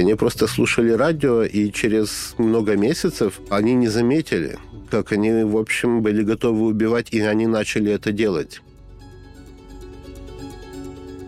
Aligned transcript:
Они 0.00 0.14
просто 0.14 0.46
слушали 0.46 0.92
радио, 0.92 1.42
и 1.42 1.70
через 1.70 2.34
много 2.38 2.74
месяцев 2.74 3.38
они 3.50 3.74
не 3.74 3.88
заметили, 3.88 4.58
как 4.90 5.12
они, 5.12 5.44
в 5.44 5.58
общем, 5.58 6.00
были 6.00 6.22
готовы 6.22 6.68
убивать, 6.68 7.08
и 7.12 7.20
они 7.20 7.46
начали 7.46 7.92
это 7.92 8.10
делать. 8.10 8.62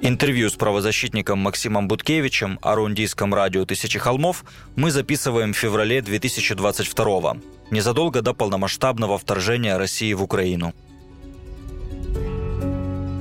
Интервью 0.01 0.49
с 0.49 0.55
правозащитником 0.55 1.39
Максимом 1.39 1.87
Буткевичем 1.87 2.59
о 2.63 2.75
рундийском 2.75 3.35
радио 3.35 3.67
«Тысячи 3.67 3.99
холмов» 3.99 4.43
мы 4.75 4.91
записываем 4.91 5.53
в 5.53 5.59
феврале 5.59 6.01
2022 6.01 7.37
незадолго 7.71 8.23
до 8.23 8.33
полномасштабного 8.33 9.19
вторжения 9.19 9.77
России 9.77 10.15
в 10.15 10.23
Украину. 10.23 10.73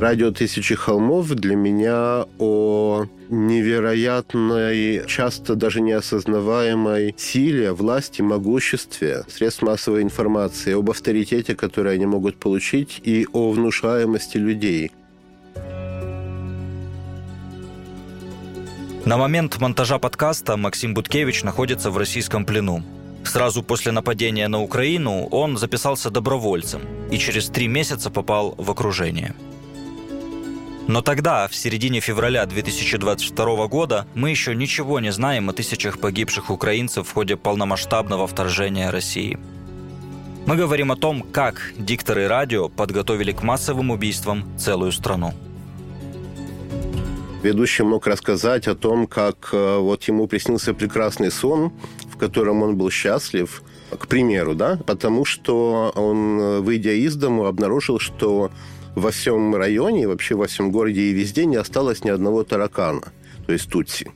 Радио 0.01 0.31
«Тысячи 0.31 0.73
холмов» 0.73 1.29
для 1.29 1.55
меня 1.55 2.25
о 2.39 3.05
невероятной, 3.29 5.05
часто 5.05 5.53
даже 5.53 5.79
неосознаваемой 5.79 7.13
силе, 7.19 7.71
власти, 7.71 8.23
могуществе 8.23 9.23
средств 9.27 9.61
массовой 9.61 10.01
информации, 10.01 10.73
об 10.73 10.89
авторитете, 10.89 11.53
который 11.53 11.93
они 11.93 12.07
могут 12.07 12.37
получить, 12.37 12.99
и 13.03 13.27
о 13.31 13.51
внушаемости 13.51 14.37
людей– 14.37 14.91
На 19.05 19.17
момент 19.17 19.59
монтажа 19.59 19.99
подкаста 19.99 20.57
Максим 20.57 20.93
Буткевич 20.93 21.43
находится 21.43 21.91
в 21.91 21.97
российском 21.97 22.45
плену. 22.45 22.83
Сразу 23.23 23.61
после 23.61 23.91
нападения 23.91 24.47
на 24.47 24.61
Украину 24.61 25.27
он 25.31 25.57
записался 25.57 26.09
добровольцем 26.09 26.81
и 27.11 27.17
через 27.17 27.49
три 27.49 27.67
месяца 27.67 28.09
попал 28.09 28.55
в 28.57 28.71
окружение. 28.71 29.35
Но 30.87 31.01
тогда, 31.01 31.47
в 31.47 31.55
середине 31.55 31.99
февраля 31.99 32.45
2022 32.45 33.67
года, 33.67 34.07
мы 34.15 34.29
еще 34.29 34.55
ничего 34.55 34.99
не 34.99 35.11
знаем 35.11 35.49
о 35.49 35.53
тысячах 35.53 35.99
погибших 35.99 36.49
украинцев 36.49 37.07
в 37.07 37.13
ходе 37.13 37.37
полномасштабного 37.37 38.27
вторжения 38.27 38.89
России. 38.89 39.39
Мы 40.45 40.55
говорим 40.55 40.91
о 40.91 40.95
том, 40.95 41.21
как 41.21 41.73
дикторы 41.77 42.27
радио 42.27 42.67
подготовили 42.67 43.31
к 43.31 43.43
массовым 43.43 43.91
убийствам 43.91 44.45
целую 44.57 44.91
страну 44.91 45.33
ведущий 47.43 47.83
мог 47.83 48.07
рассказать 48.07 48.67
о 48.67 48.75
том, 48.75 49.07
как 49.07 49.49
э, 49.51 49.77
вот 49.77 50.03
ему 50.03 50.27
приснился 50.27 50.73
прекрасный 50.73 51.31
сон, 51.31 51.71
в 52.11 52.17
котором 52.17 52.63
он 52.63 52.77
был 52.77 52.89
счастлив, 52.89 53.63
к 53.89 54.07
примеру, 54.07 54.55
да, 54.55 54.79
потому 54.85 55.25
что 55.25 55.91
он, 55.95 56.39
э, 56.39 56.59
выйдя 56.59 56.93
из 56.93 57.15
дому, 57.15 57.45
обнаружил, 57.45 57.99
что 57.99 58.51
во 58.95 59.11
всем 59.11 59.55
районе, 59.55 60.07
вообще 60.07 60.35
во 60.35 60.47
всем 60.47 60.71
городе 60.71 61.01
и 61.01 61.13
везде 61.13 61.45
не 61.45 61.55
осталось 61.55 62.03
ни 62.03 62.09
одного 62.09 62.43
таракана, 62.43 63.11
то 63.45 63.53
есть 63.53 63.69
тутси. 63.69 64.11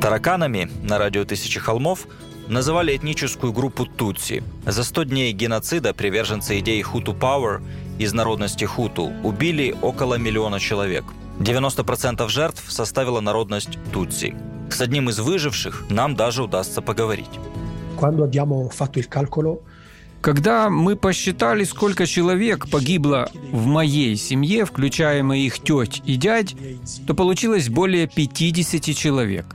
Тараканами 0.00 0.70
на 0.82 0.98
радио 0.98 1.24
«Тысячи 1.24 1.60
холмов» 1.60 2.06
называли 2.48 2.96
этническую 2.96 3.52
группу 3.52 3.84
Тутси. 3.84 4.42
За 4.66 4.82
100 4.82 5.04
дней 5.04 5.32
геноцида 5.32 5.92
приверженцы 5.92 6.58
идеи 6.58 6.80
«Хуту 6.82 7.14
Пауэр» 7.14 7.62
из 7.98 8.14
народности 8.14 8.64
хуту 8.64 9.12
убили 9.22 9.76
около 9.82 10.14
миллиона 10.14 10.58
человек. 10.58 11.04
90% 11.38 12.28
жертв 12.28 12.64
составила 12.72 13.20
народность 13.20 13.78
тутси. 13.92 14.34
С 14.70 14.80
одним 14.80 15.10
из 15.10 15.18
выживших 15.18 15.84
нам 15.90 16.16
даже 16.16 16.42
удастся 16.42 16.80
поговорить. 16.80 17.30
Когда 20.20 20.68
мы 20.68 20.96
посчитали, 20.96 21.64
сколько 21.64 22.06
человек 22.06 22.68
погибло 22.68 23.30
в 23.50 23.66
моей 23.66 24.16
семье, 24.16 24.64
включая 24.64 25.22
моих 25.22 25.58
теть 25.60 26.02
и 26.04 26.16
дядь, 26.16 26.54
то 27.06 27.14
получилось 27.14 27.68
более 27.68 28.06
50 28.06 28.94
человек. 28.94 29.46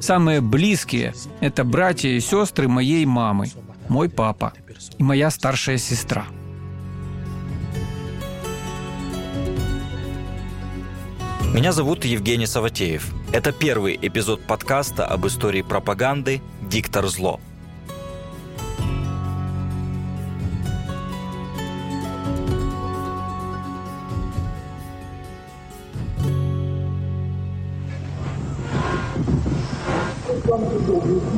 Самые 0.00 0.40
близкие– 0.40 1.14
это 1.40 1.64
братья 1.64 2.08
и 2.08 2.20
сестры 2.20 2.68
моей 2.68 3.04
мамы, 3.06 3.50
мой 3.88 4.08
папа 4.08 4.52
и 4.98 5.02
моя 5.02 5.30
старшая 5.30 5.78
сестра– 5.78 6.26
Меня 11.56 11.72
зовут 11.72 12.04
Евгений 12.04 12.44
Саватеев. 12.44 13.14
Это 13.32 13.50
первый 13.50 13.98
эпизод 14.02 14.42
подкаста 14.42 15.06
об 15.06 15.26
истории 15.26 15.62
пропаганды 15.62 16.42
«Диктор 16.60 17.06
зло». 17.06 17.40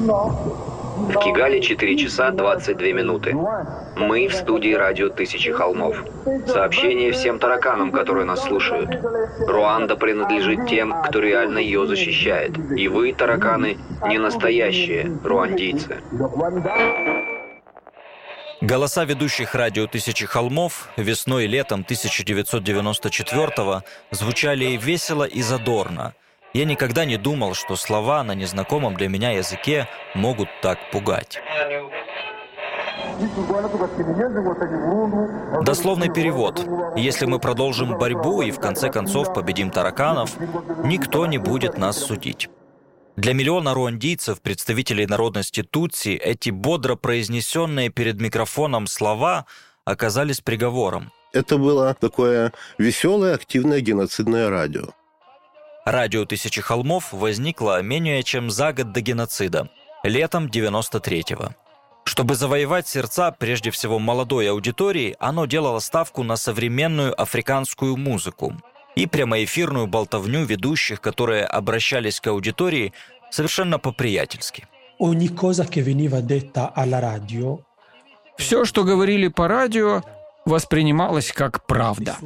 В 0.09 1.21
Кигале 1.23 1.61
4 1.61 1.97
часа 1.99 2.31
22 2.31 2.87
минуты. 2.89 3.37
Мы 3.97 4.29
в 4.29 4.35
студии 4.35 4.73
радио 4.73 5.11
«Тысячи 5.11 5.53
холмов». 5.53 6.03
Сообщение 6.47 7.13
всем 7.13 7.39
тараканам, 7.39 7.93
которые 7.93 8.25
нас 8.25 8.43
слушают. 8.43 8.89
Руанда 9.47 9.97
принадлежит 9.97 10.67
тем, 10.67 10.95
кто 11.03 11.21
реально 11.21 11.59
ее 11.59 11.87
защищает. 11.87 12.57
И 12.75 12.89
вы, 12.89 13.13
тараканы, 13.13 13.77
не 14.07 14.17
настоящие 14.19 15.13
руандийцы. 15.23 15.99
Голоса 18.63 19.05
ведущих 19.05 19.55
радио 19.55 19.87
«Тысячи 19.87 20.25
холмов» 20.25 20.89
весной 20.97 21.45
и 21.45 21.49
летом 21.49 21.81
1994 21.81 23.83
звучали 24.11 24.79
весело 24.79 25.25
и 25.25 25.43
задорно– 25.43 26.15
я 26.59 26.65
никогда 26.65 27.05
не 27.05 27.17
думал, 27.17 27.55
что 27.55 27.77
слова 27.77 28.25
на 28.25 28.35
незнакомом 28.35 28.97
для 28.97 29.09
меня 29.09 29.31
языке 29.31 29.87
могут 30.15 30.49
так 30.61 30.91
пугать. 30.91 31.39
Дословный 35.63 36.13
перевод. 36.13 36.69
Если 36.97 37.27
мы 37.27 37.39
продолжим 37.39 37.97
борьбу 37.97 38.43
и 38.43 38.51
в 38.51 38.59
конце 38.59 38.91
концов 38.91 39.33
победим 39.33 39.71
тараканов, 39.71 40.37
никто 40.83 41.27
не 41.27 41.39
будет 41.39 41.79
нас 41.79 41.97
судить. 41.97 42.49
Для 43.15 43.35
миллиона 43.35 43.73
руандийцев, 43.73 44.41
представителей 44.43 45.07
народности 45.07 45.63
Тутси, 45.63 46.17
эти 46.17 46.51
бодро 46.51 46.97
произнесенные 46.97 47.89
перед 47.89 48.21
микрофоном 48.21 48.89
слова 48.89 49.47
оказались 49.85 50.41
приговором. 50.41 51.13
Это 51.33 51.57
было 51.57 51.95
такое 51.95 52.53
веселое, 52.79 53.35
активное 53.35 53.81
геноцидное 53.81 54.51
радио. 54.51 54.98
Радио 55.91 56.27
«Тысячи 56.27 56.61
холмов» 56.61 57.15
возникло 57.15 57.81
менее 57.81 58.23
чем 58.23 58.51
за 58.51 58.75
год 58.75 58.93
до 58.93 59.01
геноцида, 59.01 59.71
летом 60.03 60.49
93-го. 60.49 61.55
Чтобы 62.05 62.35
завоевать 62.35 62.87
сердца 62.87 63.31
прежде 63.31 63.71
всего 63.71 63.99
молодой 63.99 64.51
аудитории, 64.51 65.17
оно 65.19 65.47
делало 65.47 65.79
ставку 65.79 66.23
на 66.25 66.37
современную 66.37 67.19
африканскую 67.19 67.97
музыку 67.97 68.53
и 68.97 69.07
прямоэфирную 69.07 69.87
болтовню 69.87 70.45
ведущих, 70.45 71.01
которые 71.01 71.47
обращались 71.47 72.21
к 72.21 72.27
аудитории 72.27 72.93
совершенно 73.31 73.79
по-приятельски. 73.79 74.67
Все, 78.37 78.67
что 78.67 78.85
говорили 78.85 79.29
по 79.29 79.49
радио, 79.49 80.03
воспринималось 80.49 81.33
как 81.33 81.67
правда. 81.67 82.17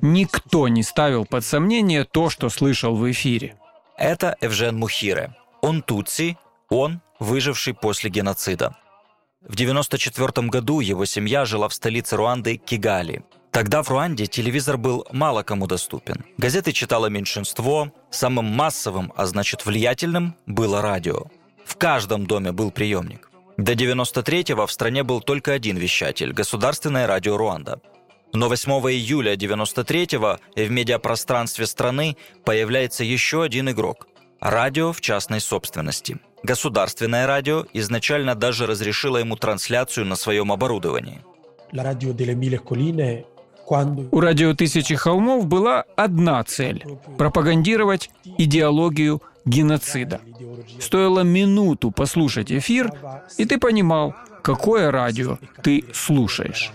Никто 0.00 0.68
не 0.68 0.82
ставил 0.82 1.24
под 1.24 1.44
сомнение 1.44 2.04
то, 2.04 2.30
что 2.30 2.48
слышал 2.48 2.96
в 2.96 3.10
эфире. 3.10 3.56
Это 3.96 4.36
Евжен 4.40 4.76
Мухире. 4.76 5.34
Он 5.62 5.82
тутси, 5.82 6.36
он 6.68 7.00
выживший 7.18 7.74
после 7.74 8.10
геноцида. 8.10 8.76
В 9.42 9.54
1994 9.54 10.48
году 10.48 10.80
его 10.80 11.04
семья 11.04 11.44
жила 11.44 11.68
в 11.68 11.74
столице 11.74 12.16
Руанды 12.16 12.56
Кигали. 12.56 13.24
Тогда 13.52 13.82
в 13.82 13.88
Руанде 13.88 14.26
телевизор 14.26 14.76
был 14.76 15.06
мало 15.12 15.42
кому 15.42 15.66
доступен. 15.66 16.24
Газеты 16.36 16.72
читало 16.72 17.06
меньшинство, 17.06 17.90
самым 18.10 18.44
массовым, 18.46 19.12
а 19.16 19.24
значит 19.26 19.64
влиятельным, 19.64 20.34
было 20.46 20.82
радио. 20.82 21.26
В 21.64 21.76
каждом 21.76 22.26
доме 22.26 22.52
был 22.52 22.70
приемник. 22.70 23.30
До 23.56 23.72
93-го 23.72 24.66
в 24.66 24.72
стране 24.72 25.02
был 25.02 25.22
только 25.22 25.52
один 25.52 25.78
вещатель– 25.78 26.32
Государственное 26.34 27.06
радио 27.06 27.38
Руанда. 27.38 27.80
Но 28.34 28.48
8 28.48 28.70
июля 28.90 29.34
93-го 29.34 30.38
в 30.54 30.70
медиапространстве 30.70 31.64
страны 31.64 32.18
появляется 32.44 33.02
еще 33.02 33.42
один 33.42 33.70
игрок– 33.70 34.08
радио 34.40 34.92
в 34.92 35.00
частной 35.00 35.40
собственности. 35.40 36.18
Государственное 36.42 37.26
радио 37.26 37.64
изначально 37.72 38.34
даже 38.34 38.66
разрешило 38.66 39.16
ему 39.16 39.36
трансляцию 39.36 40.04
на 40.04 40.16
своем 40.16 40.52
оборудовании. 40.52 41.22
У 43.68 44.20
радио 44.20 44.54
«Тысячи 44.54 44.94
холмов» 44.94 45.46
была 45.46 45.84
одна 45.96 46.44
цель– 46.44 46.84
пропагандировать 47.18 48.10
идеологию 48.36 49.22
геноцида. 49.46 50.20
Стоило 50.80 51.20
минуту 51.20 51.90
послушать 51.90 52.52
эфир, 52.52 52.90
и 53.38 53.46
ты 53.46 53.58
понимал, 53.58 54.14
какое 54.42 54.90
радио 54.90 55.38
ты 55.62 55.84
слушаешь. 55.94 56.72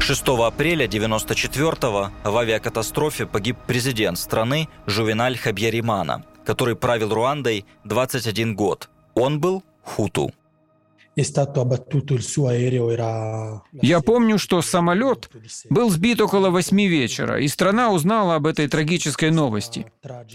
Шестого 0.00 0.46
апреля 0.46 0.86
1994-го 0.86 2.30
в 2.30 2.36
авиакатастрофе 2.38 3.26
погиб 3.26 3.58
президент 3.66 4.18
страны 4.18 4.70
Жувеналь 4.86 5.36
Хабьяримана, 5.36 6.24
который 6.46 6.76
правил 6.76 7.12
Руандой 7.12 7.66
21 7.84 8.54
год. 8.54 8.88
Он 9.12 9.38
был 9.38 9.62
хуту. 9.82 10.32
Я 13.82 14.00
помню, 14.00 14.38
что 14.38 14.62
самолет 14.62 15.30
был 15.70 15.90
сбит 15.90 16.20
около 16.20 16.50
восьми 16.50 16.86
вечера, 16.86 17.40
и 17.40 17.48
страна 17.48 17.90
узнала 17.90 18.36
об 18.36 18.46
этой 18.46 18.68
трагической 18.68 19.30
новости. 19.30 19.86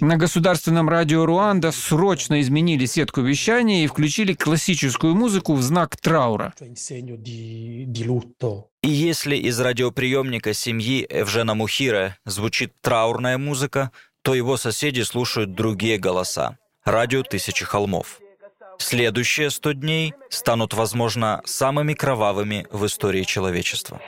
На 0.02 0.18
государственном 0.18 0.90
радио 0.90 1.26
Руанда 1.26 1.72
срочно 1.72 2.42
изменили 2.42 2.86
сетку 2.86 3.22
вещания 3.22 3.84
и 3.84 3.88
включили 3.88 4.34
классическую 4.34 5.16
музыку 5.16 5.54
в 5.54 5.62
знак 5.62 5.96
траура. 5.98 6.54
И 8.82 8.90
если 8.90 9.36
из 9.38 9.60
радиоприемника 9.60 10.54
семьи 10.54 11.08
Евжена 11.10 11.54
Мухира 11.54 12.18
звучит 12.26 12.74
траурная 12.82 13.38
музыка, 13.38 13.92
то 14.22 14.36
его 14.36 14.58
соседи 14.58 15.02
слушают 15.02 15.54
другие 15.54 15.98
голоса. 15.98 16.58
Радио 16.84 17.24
«Тысячи 17.24 17.64
холмов». 17.64 18.20
Следующие 18.80 19.50
сто 19.50 19.74
дней 19.74 20.14
станут, 20.30 20.74
возможно, 20.74 21.42
самыми 21.46 21.94
кровавыми 21.94 22.68
в 22.72 22.86
истории 22.86 23.24
человечества. 23.24 24.00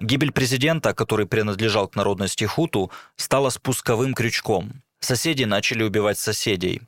Гибель 0.00 0.32
президента, 0.32 0.94
который 0.94 1.26
принадлежал 1.26 1.88
к 1.88 1.96
народности 1.96 2.44
хуту, 2.44 2.90
стала 3.16 3.50
спусковым 3.50 4.14
крючком. 4.14 4.82
Соседи 5.00 5.44
начали 5.44 5.82
убивать 5.82 6.18
соседей. 6.18 6.82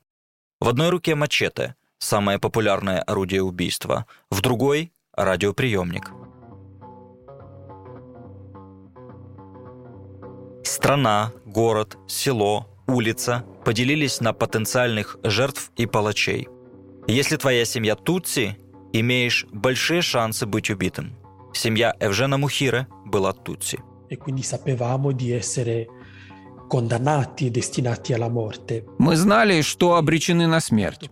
В 0.61 0.69
одной 0.69 0.91
руке 0.91 1.15
мачете, 1.15 1.75
самое 1.99 2.39
популярное 2.39 3.03
орудие 3.03 3.43
убийства, 3.43 4.07
в 4.31 4.41
другой– 4.41 4.93
радиоприемник– 5.17 6.11
Страна, 10.71 11.33
город, 11.47 11.99
село, 12.07 12.69
улица 12.87 13.45
поделились 13.65 14.21
на 14.21 14.33
потенциальных 14.33 15.19
жертв 15.25 15.73
и 15.77 15.85
палачей. 15.85 16.47
Если 17.09 17.37
твоя 17.37 17.65
семья 17.65 17.97
Тутси, 17.97 18.57
имеешь 18.93 19.47
большие 19.51 20.01
шансы 20.01 20.47
быть 20.47 20.71
убитым. 20.71 21.17
Семья 21.53 21.93
Евжена 22.01 22.39
Мухира 22.39 22.87
была 23.05 23.33
Тутси. 23.33 23.81
E 24.09 24.17
quindi 24.17 24.45
sapevamo 24.45 25.11
di 25.11 25.33
essere 25.33 25.89
мы 28.99 29.17
знали, 29.17 29.63
что 29.63 29.97
обречены 29.97 30.47
на 30.47 30.61
смерть. 30.61 31.11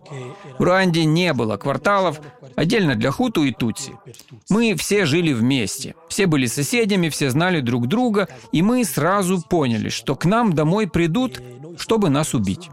В 0.57 0.63
Руанде 0.63 1.05
не 1.05 1.33
было 1.33 1.57
кварталов, 1.57 2.21
отдельно 2.55 2.95
для 2.95 3.11
Хуту 3.11 3.43
и 3.43 3.51
Тутси. 3.51 3.93
Мы 4.49 4.75
все 4.75 5.05
жили 5.05 5.33
вместе, 5.33 5.95
все 6.07 6.27
были 6.27 6.47
соседями, 6.47 7.09
все 7.09 7.29
знали 7.29 7.61
друг 7.61 7.87
друга, 7.87 8.27
и 8.51 8.61
мы 8.61 8.85
сразу 8.85 9.41
поняли, 9.41 9.89
что 9.89 10.15
к 10.15 10.25
нам 10.25 10.53
домой 10.53 10.87
придут, 10.87 11.41
чтобы 11.77 12.09
нас 12.09 12.33
убить. 12.33 12.69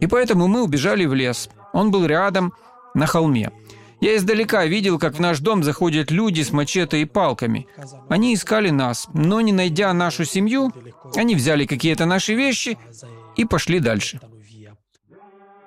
И 0.00 0.06
поэтому 0.06 0.48
мы 0.48 0.62
убежали 0.62 1.06
в 1.06 1.14
лес. 1.14 1.50
Он 1.72 1.90
был 1.90 2.06
рядом, 2.06 2.52
на 2.94 3.06
холме. 3.06 3.50
Я 4.02 4.16
издалека 4.16 4.66
видел, 4.66 4.98
как 4.98 5.14
в 5.14 5.20
наш 5.20 5.38
дом 5.38 5.62
заходят 5.62 6.10
люди 6.10 6.42
с 6.42 6.50
мачете 6.50 7.00
и 7.00 7.04
палками. 7.04 7.68
Они 8.08 8.34
искали 8.34 8.70
нас, 8.70 9.06
но 9.14 9.40
не 9.40 9.52
найдя 9.52 9.92
нашу 9.92 10.24
семью, 10.24 10.72
они 11.14 11.36
взяли 11.36 11.66
какие-то 11.66 12.04
наши 12.04 12.34
вещи 12.34 12.76
и 13.36 13.44
пошли 13.44 13.78
дальше. 13.78 14.18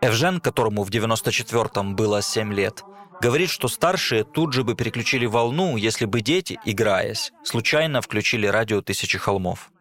Эвжен, 0.02 0.42
которому 0.42 0.84
в 0.84 0.90
94-м 0.90 1.96
было 1.96 2.22
7 2.22 2.54
лет, 2.54 2.84
говорит, 3.22 3.50
что 3.50 3.70
старшие 3.70 4.26
тут 4.26 4.52
же 4.52 4.66
бы 4.66 4.76
переключили 4.76 5.26
волну, 5.26 5.78
если 5.78 6.04
бы 6.04 6.20
дети, 6.20 6.60
играясь, 6.66 7.32
случайно 7.46 8.02
включили 8.02 8.48
радио 8.48 8.82
«Тысячи 8.82 9.18
холмов». 9.18 9.72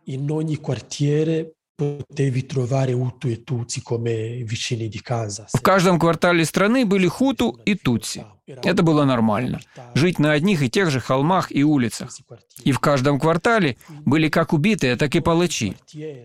В 5.52 5.60
каждом 5.60 5.98
квартале 5.98 6.44
страны 6.44 6.86
были 6.86 7.08
хуту 7.08 7.58
и 7.64 7.74
тутси. 7.74 8.24
Это 8.46 8.82
было 8.82 9.04
нормально. 9.04 9.60
Жить 9.94 10.20
на 10.20 10.32
одних 10.32 10.62
и 10.62 10.70
тех 10.70 10.90
же 10.90 11.00
холмах 11.00 11.50
и 11.50 11.64
улицах. 11.64 12.16
И 12.62 12.70
в 12.70 12.78
каждом 12.78 13.18
квартале 13.18 13.76
были 14.04 14.28
как 14.28 14.52
убитые, 14.52 14.94
так 14.96 15.16
и 15.16 15.20
палачи. 15.20 15.76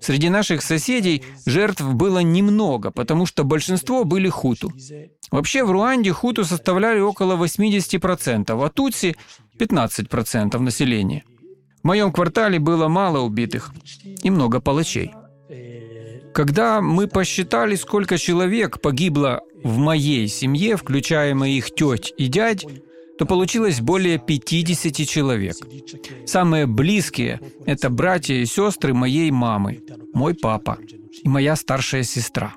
Среди 0.02 0.30
наших 0.30 0.62
соседей 0.62 1.24
жертв 1.46 1.82
было 1.82 2.20
немного, 2.20 2.92
потому 2.92 3.26
что 3.26 3.44
большинство 3.44 4.04
были 4.04 4.30
хуту. 4.30 4.72
Вообще 5.32 5.64
в 5.64 5.72
Руанде 5.72 6.12
хуту 6.12 6.46
составляли 6.46 7.00
около 7.00 7.36
80%, 7.44 8.66
а 8.66 8.70
тутси— 8.70 9.16
15% 9.58 10.60
населения. 10.60 11.24
В 11.82 11.88
моем 11.88 12.12
квартале 12.12 12.60
было 12.60 12.88
мало 12.88 13.20
убитых 13.20 13.74
и 14.22 14.30
много 14.30 14.60
палачей. 14.60 15.12
Когда 16.34 16.82
мы 16.82 17.08
посчитали, 17.08 17.76
сколько 17.76 18.18
человек 18.18 18.80
погибло 18.82 19.42
в 19.64 19.78
моей 19.78 20.28
семье, 20.28 20.78
включая 20.78 21.34
моих 21.34 21.74
теть 21.74 22.14
и 22.18 22.28
дядь, 22.28 22.66
то 23.18 23.26
получилось 23.26 23.82
более 23.82 24.18
50 24.20 25.08
человек. 25.08 25.58
Самые 26.26 26.68
близкие– 26.68 27.42
это 27.66 27.90
братья 27.90 28.36
и 28.36 28.46
сестры 28.46 28.94
моей 28.94 29.32
мамы, 29.32 29.82
мой 30.14 30.36
папа 30.36 30.78
и 31.24 31.28
моя 31.28 31.56
старшая 31.56 32.04
сестра. 32.04 32.54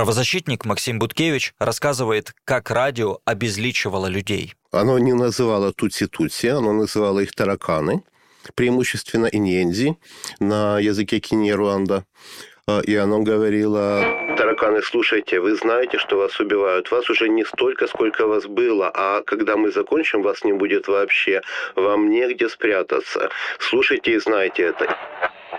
Правозащитник 0.00 0.64
Максим 0.64 0.98
Буткевич 0.98 1.52
рассказывает, 1.58 2.32
как 2.46 2.70
радио 2.70 3.18
обезличивало 3.26 4.06
людей. 4.06 4.54
Оно 4.72 4.98
не 4.98 5.12
называло 5.12 5.74
тутси-тутси, 5.74 6.46
оно 6.46 6.72
называло 6.72 7.20
их 7.20 7.32
тараканы, 7.32 8.02
преимущественно 8.54 9.26
иньензи 9.26 9.98
на 10.40 10.78
языке 10.78 11.18
Кении-Руанда. 11.18 12.06
А, 12.66 12.80
и 12.80 12.94
оно 12.94 13.20
говорило, 13.20 14.02
тараканы, 14.38 14.80
слушайте, 14.80 15.38
вы 15.38 15.54
знаете, 15.54 15.98
что 15.98 16.16
вас 16.16 16.40
убивают. 16.40 16.90
Вас 16.90 17.10
уже 17.10 17.28
не 17.28 17.44
столько, 17.44 17.86
сколько 17.86 18.26
вас 18.26 18.46
было, 18.46 18.90
а 18.94 19.20
когда 19.20 19.58
мы 19.58 19.70
закончим, 19.70 20.22
вас 20.22 20.44
не 20.44 20.54
будет 20.54 20.88
вообще. 20.88 21.42
Вам 21.76 22.08
негде 22.08 22.48
спрятаться. 22.48 23.28
Слушайте 23.58 24.12
и 24.12 24.18
знайте 24.18 24.62
это. 24.62 24.96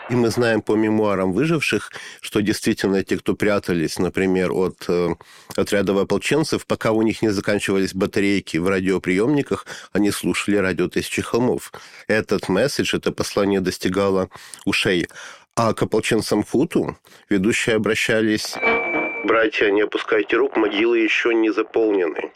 И 0.10 0.16
мы 0.16 0.30
знаем 0.30 0.62
по 0.62 0.76
мемуарам 0.76 1.32
выживших, 1.32 1.92
что 2.22 2.42
действительно 2.42 3.04
те, 3.04 3.18
кто 3.18 3.36
прятались, 3.36 4.00
например, 4.00 4.52
от 4.52 4.86
э, 4.88 5.16
отрядов 5.56 5.98
ополченцев, 5.98 6.66
пока 6.66 6.92
у 6.92 7.02
них 7.02 7.22
не 7.22 7.30
заканчивались 7.30 7.94
батарейки 7.94 8.58
в 8.58 8.68
радиоприемниках, 8.68 9.66
они 9.94 10.12
слушали 10.12 10.58
радио 10.58 10.88
«Тысячи 10.88 11.22
холмов». 11.22 11.72
Этот 12.08 12.50
месседж, 12.50 12.96
это 12.96 13.12
послание 13.12 13.62
достигало 13.62 14.30
ушей. 14.66 15.08
А 15.56 15.74
к 15.74 15.84
ополченцам 15.84 16.44
Футу 16.44 16.98
ведущие 17.30 17.76
обращались 17.76 18.56
«Братья, 19.24 19.70
не 19.70 19.82
опускайте 19.82 20.36
рук, 20.36 20.58
могилы 20.58 21.00
еще 21.00 21.34
не 21.36 21.52
заполнены. 21.52 22.32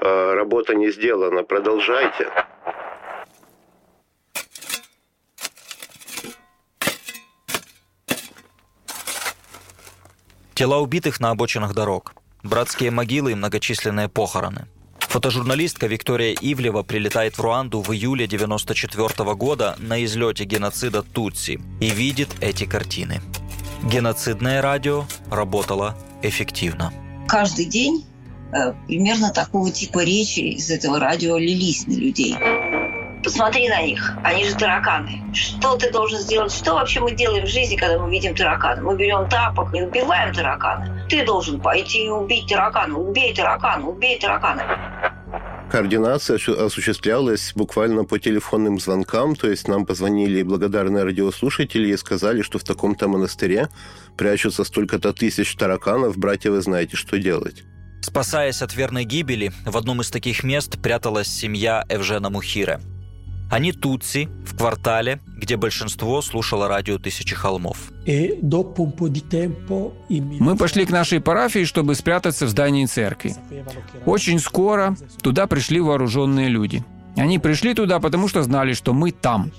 Э, 0.00 0.34
работа 0.34 0.74
не 0.74 0.90
сделана, 0.90 1.42
продолжайте». 1.42 2.28
Тела 10.58 10.78
убитых 10.78 11.20
на 11.20 11.30
обочинах 11.30 11.72
дорог, 11.72 12.14
братские 12.42 12.90
могилы 12.90 13.30
и 13.30 13.34
многочисленные 13.36 14.08
похороны. 14.08 14.66
Фотожурналистка 14.98 15.86
Виктория 15.86 16.34
Ивлева 16.34 16.82
прилетает 16.82 17.38
в 17.38 17.40
Руанду 17.40 17.80
в 17.80 17.92
июле 17.92 18.24
1994 18.24 19.36
года 19.36 19.76
на 19.78 20.04
излете 20.04 20.42
геноцида 20.42 21.04
Тутси 21.04 21.60
и 21.78 21.90
видит 21.90 22.30
эти 22.40 22.64
картины. 22.64 23.20
Геноцидное 23.84 24.60
радио 24.60 25.04
работало 25.30 25.96
эффективно. 26.22 26.92
Каждый 27.28 27.66
день 27.66 28.04
э, 28.52 28.72
примерно 28.88 29.30
такого 29.30 29.70
типа 29.70 30.02
речи 30.02 30.40
из 30.40 30.72
этого 30.72 30.98
радио 30.98 31.38
лились 31.38 31.86
на 31.86 31.92
людей. 31.92 32.34
Посмотри 33.22 33.68
на 33.68 33.82
них, 33.82 34.14
они 34.22 34.44
же 34.44 34.54
тараканы. 34.54 35.22
Что 35.34 35.76
ты 35.76 35.90
должен 35.90 36.18
сделать? 36.18 36.52
Что 36.52 36.74
вообще 36.74 37.00
мы 37.00 37.12
делаем 37.12 37.44
в 37.44 37.48
жизни, 37.48 37.76
когда 37.76 37.98
мы 37.98 38.10
видим 38.10 38.34
таракана? 38.34 38.80
Мы 38.82 38.96
берем 38.96 39.28
тапок 39.28 39.74
и 39.74 39.82
убиваем 39.82 40.32
таракана. 40.32 41.06
Ты 41.08 41.24
должен 41.24 41.60
пойти 41.60 42.06
и 42.06 42.08
убить 42.08 42.48
таракана. 42.48 42.96
Убей 42.96 43.34
таракана, 43.34 43.86
убей 43.86 44.18
таракана. 44.18 44.62
Координация 45.70 46.38
осуществлялась 46.38 47.52
буквально 47.54 48.04
по 48.04 48.18
телефонным 48.18 48.80
звонкам, 48.80 49.36
то 49.36 49.50
есть 49.50 49.68
нам 49.68 49.84
позвонили 49.84 50.42
благодарные 50.42 51.04
радиослушатели 51.04 51.88
и 51.88 51.96
сказали, 51.98 52.40
что 52.40 52.58
в 52.58 52.64
таком-то 52.64 53.06
монастыре 53.06 53.68
прячутся 54.16 54.64
столько-то 54.64 55.12
тысяч 55.12 55.54
тараканов, 55.56 56.16
братья, 56.16 56.50
вы 56.50 56.62
знаете, 56.62 56.96
что 56.96 57.18
делать. 57.18 57.64
Спасаясь 58.00 58.62
от 58.62 58.74
верной 58.74 59.04
гибели, 59.04 59.52
в 59.66 59.76
одном 59.76 60.00
из 60.00 60.08
таких 60.08 60.42
мест 60.42 60.80
пряталась 60.80 61.28
семья 61.28 61.84
Эвжена 61.90 62.30
Мухире. 62.30 62.80
Они 63.50 63.72
тутси 63.72 64.28
в 64.44 64.56
квартале, 64.56 65.20
где 65.26 65.56
большинство 65.56 66.20
слушало 66.20 66.68
радио 66.68 66.98
«Тысячи 66.98 67.34
холмов». 67.34 67.90
Мы 70.08 70.56
пошли 70.56 70.84
к 70.84 70.90
нашей 70.90 71.20
парафии, 71.20 71.64
чтобы 71.64 71.94
спрятаться 71.94 72.44
в 72.44 72.50
здании 72.50 72.84
церкви. 72.84 73.34
Очень 74.04 74.38
скоро 74.38 74.96
туда 75.22 75.46
пришли 75.46 75.80
вооруженные 75.80 76.48
люди. 76.48 76.84
Они 77.16 77.38
пришли 77.38 77.72
туда, 77.72 78.00
потому 78.00 78.28
что 78.28 78.42
знали, 78.42 78.74
что 78.74 78.92
мы 78.92 79.12
там. 79.12 79.50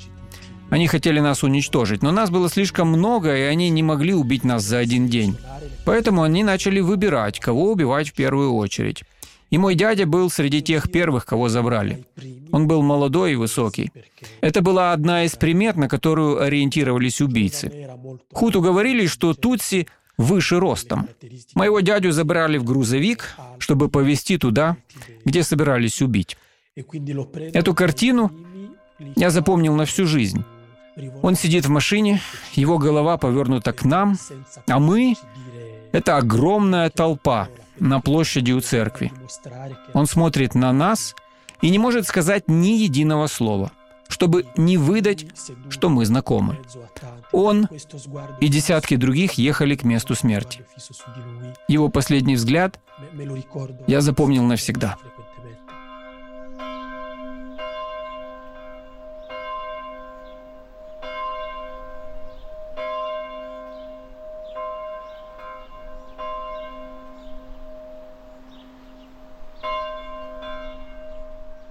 Они 0.69 0.85
хотели 0.87 1.19
нас 1.19 1.43
уничтожить, 1.43 2.03
но 2.03 2.11
нас 2.11 2.29
было 2.29 2.47
слишком 2.47 2.89
много, 2.89 3.35
и 3.35 3.41
они 3.41 3.71
не 3.71 3.81
могли 3.81 4.13
убить 4.13 4.43
нас 4.43 4.63
за 4.63 4.77
один 4.77 5.07
день. 5.07 5.35
Поэтому 5.83 6.21
они 6.21 6.43
начали 6.43 6.79
выбирать, 6.79 7.39
кого 7.39 7.71
убивать 7.71 8.09
в 8.09 8.13
первую 8.13 8.53
очередь. 8.53 9.03
И 9.49 9.57
мой 9.57 9.75
дядя 9.75 10.05
был 10.05 10.29
среди 10.29 10.61
тех 10.61 10.91
первых, 10.91 11.25
кого 11.25 11.49
забрали. 11.49 12.05
Он 12.51 12.67
был 12.67 12.81
молодой 12.81 13.33
и 13.33 13.35
высокий. 13.35 13.91
Это 14.41 14.61
была 14.61 14.93
одна 14.93 15.23
из 15.23 15.35
примет, 15.35 15.75
на 15.75 15.87
которую 15.87 16.41
ориентировались 16.41 17.21
убийцы. 17.21 17.89
Хуту 18.31 18.61
говорили, 18.61 19.07
что 19.07 19.33
Тутси 19.33 19.87
выше 20.17 20.59
ростом. 20.59 21.07
Моего 21.55 21.79
дядю 21.79 22.11
забрали 22.11 22.57
в 22.57 22.63
грузовик, 22.63 23.35
чтобы 23.57 23.89
повезти 23.89 24.37
туда, 24.37 24.77
где 25.25 25.43
собирались 25.43 26.01
убить. 26.01 26.37
Эту 26.75 27.73
картину 27.73 28.31
я 29.15 29.29
запомнил 29.29 29.75
на 29.75 29.85
всю 29.85 30.05
жизнь. 30.05 30.43
Он 31.21 31.35
сидит 31.35 31.65
в 31.65 31.69
машине, 31.69 32.21
его 32.53 32.77
голова 32.77 33.17
повернута 33.17 33.71
к 33.71 33.85
нам, 33.85 34.17
а 34.67 34.79
мы— 34.79 35.15
это 35.93 36.17
огромная 36.17 36.89
толпа 36.89 37.47
на 37.79 38.01
площади 38.01 38.51
у 38.51 38.61
церкви. 38.61 39.11
Он 39.93 40.05
смотрит 40.05 40.55
на 40.55 40.71
нас 40.73 41.15
и 41.61 41.69
не 41.69 41.79
может 41.79 42.07
сказать 42.07 42.47
ни 42.47 42.69
единого 42.69 43.27
слова, 43.27 43.71
чтобы 44.07 44.45
не 44.57 44.77
выдать, 44.77 45.27
что 45.69 45.89
мы 45.89 46.05
знакомы. 46.05 46.57
Он 47.31 47.67
и 48.39 48.47
десятки 48.47 48.95
других 48.95 49.33
ехали 49.33 49.75
к 49.75 49.83
месту 49.83 50.15
смерти. 50.15 50.65
Его 51.67 51.89
последний 51.89 52.35
взгляд 52.35 52.79
я 53.87 54.01
запомнил 54.01 54.43
навсегда. 54.43 54.97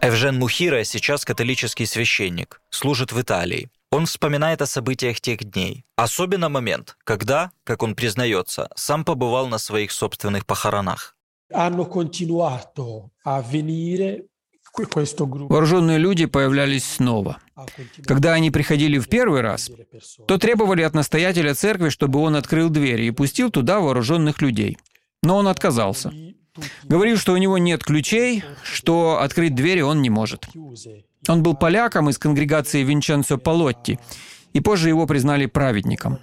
Эвжен 0.09 0.39
Мухира 0.39 0.85
сейчас 0.85 1.27
католический 1.27 1.85
священник, 1.85 2.63
служит 2.71 3.13
в 3.13 3.21
Италии. 3.21 3.69
Он 3.91 4.07
вспоминает 4.07 4.63
о 4.63 4.67
событиях 4.67 5.21
тех 5.21 5.45
дней. 5.45 5.85
Особенно 5.97 6.49
момент, 6.49 6.97
когда, 7.05 7.51
как 7.63 7.83
он 7.83 7.95
признается, 7.95 8.71
сам 8.75 9.05
побывал 9.05 9.49
на 9.49 9.59
своих 9.59 9.93
собственных 9.93 10.47
похоронах. 10.47 11.15
Вооруженные 15.51 15.99
люди 15.99 16.25
появлялись 16.25 16.85
снова. 16.85 17.37
Когда 18.07 18.33
они 18.33 18.51
приходили 18.51 18.99
в 18.99 19.11
первый 19.11 19.43
раз, 19.43 19.71
то 20.27 20.39
требовали 20.39 20.81
от 20.81 20.95
настоятеля 20.95 21.55
церкви, 21.55 21.91
чтобы 21.91 22.21
он 22.21 22.35
открыл 22.35 22.71
двери 22.71 23.05
и 23.05 23.11
пустил 23.11 23.51
туда 23.51 23.79
вооруженных 23.81 24.41
людей. 24.41 24.79
Но 25.23 25.37
он 25.37 25.49
отказался. 25.49 26.11
Говорил, 26.85 27.17
что 27.17 27.33
у 27.33 27.37
него 27.37 27.59
нет 27.59 27.85
ключей, 27.85 28.45
что 28.63 29.21
открыть 29.21 29.55
двери 29.55 29.81
он 29.81 30.03
не 30.03 30.11
может. 30.11 30.49
Он 31.29 31.43
был 31.43 31.55
поляком 31.55 32.09
из 32.09 32.19
конгрегации 32.19 32.83
Винченцо 32.83 33.39
Полотти, 33.39 33.99
и 34.53 34.61
позже 34.61 34.89
его 34.89 35.07
признали 35.07 35.47
праведником. 35.47 36.19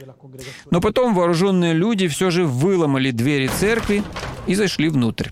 Но 0.71 0.81
потом 0.81 1.13
вооруженные 1.13 1.73
люди 1.73 2.07
все 2.07 2.31
же 2.31 2.45
выломали 2.45 3.11
двери 3.11 3.47
церкви 3.47 4.03
и 4.47 4.55
зашли 4.55 4.89
внутрь. 4.89 5.29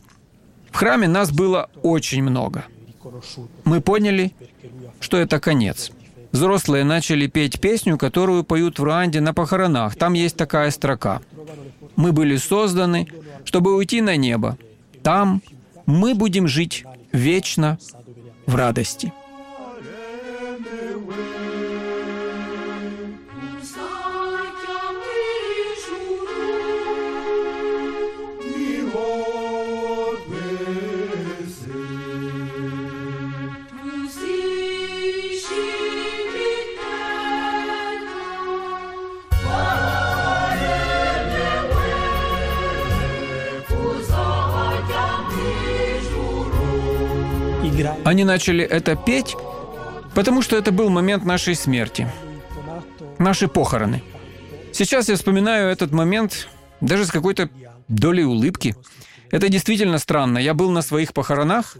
В 0.72 0.76
храме 0.76 1.08
нас 1.08 1.32
было 1.32 1.70
очень 1.82 2.24
много. 2.24 2.66
Мы 3.64 3.82
поняли, 3.82 4.34
что 5.00 5.18
это 5.18 5.40
конец. 5.40 5.92
Взрослые 6.32 6.84
начали 6.84 7.28
петь 7.28 7.62
песню, 7.62 7.96
которую 7.96 8.44
поют 8.44 8.80
в 8.80 8.84
Руанде 8.84 9.22
на 9.22 9.36
похоронах. 9.36 9.96
Там 9.96 10.14
есть 10.14 10.36
такая 10.36 10.72
строка. 10.72 11.22
«Мы 11.96 12.12
были 12.12 12.38
созданы, 12.38 13.08
чтобы 13.46 13.76
уйти 13.76 14.02
на 14.02 14.16
небо, 14.16 14.58
там 15.04 15.42
мы 15.86 16.16
будем 16.16 16.48
жить 16.48 16.86
вечно 17.12 17.78
в 18.46 18.56
радости. 18.56 19.12
Они 48.06 48.24
начали 48.24 48.64
это 48.64 48.96
петь, 48.96 49.36
потому 50.14 50.42
что 50.42 50.58
это 50.58 50.72
был 50.72 50.90
момент 50.90 51.26
нашей 51.26 51.56
смерти, 51.56 52.08
наши 53.18 53.48
похороны. 53.48 54.04
Сейчас 54.72 55.10
я 55.10 55.16
вспоминаю 55.16 55.70
этот 55.70 55.92
момент 55.92 56.50
даже 56.82 57.06
с 57.06 57.12
какой-то 57.12 57.50
долей 57.88 58.24
улыбки. 58.24 58.76
Это 59.32 59.50
действительно 59.50 60.00
странно. 60.00 60.38
Я 60.38 60.54
был 60.54 60.70
на 60.70 60.82
своих 60.82 61.14
похоронах, 61.14 61.78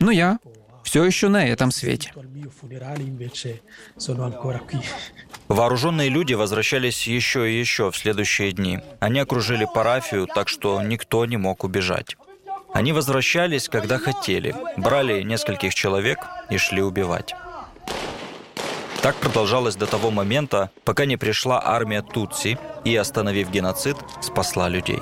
но 0.00 0.10
я 0.10 0.38
все 0.82 1.04
еще 1.04 1.28
на 1.28 1.46
этом 1.46 1.70
свете. 1.72 2.12
Вооруженные 5.48 6.08
люди 6.08 6.34
возвращались 6.34 7.06
еще 7.06 7.50
и 7.50 7.58
еще 7.58 7.90
в 7.90 7.96
следующие 7.96 8.52
дни. 8.52 8.78
Они 9.00 9.20
окружили 9.20 9.66
парафию, 9.72 10.26
так 10.26 10.48
что 10.48 10.80
никто 10.82 11.26
не 11.26 11.36
мог 11.36 11.64
убежать. 11.64 12.16
Они 12.76 12.92
возвращались, 12.92 13.70
когда 13.70 13.96
хотели, 13.96 14.54
брали 14.76 15.22
нескольких 15.22 15.74
человек 15.74 16.18
и 16.50 16.58
шли 16.58 16.82
убивать. 16.82 17.34
Так 19.00 19.16
продолжалось 19.16 19.76
до 19.76 19.86
того 19.86 20.10
момента, 20.10 20.70
пока 20.84 21.06
не 21.06 21.16
пришла 21.16 21.58
армия 21.64 22.02
Тутси 22.02 22.58
и, 22.84 22.94
остановив 22.94 23.50
геноцид, 23.50 23.96
спасла 24.20 24.68
людей. 24.68 25.00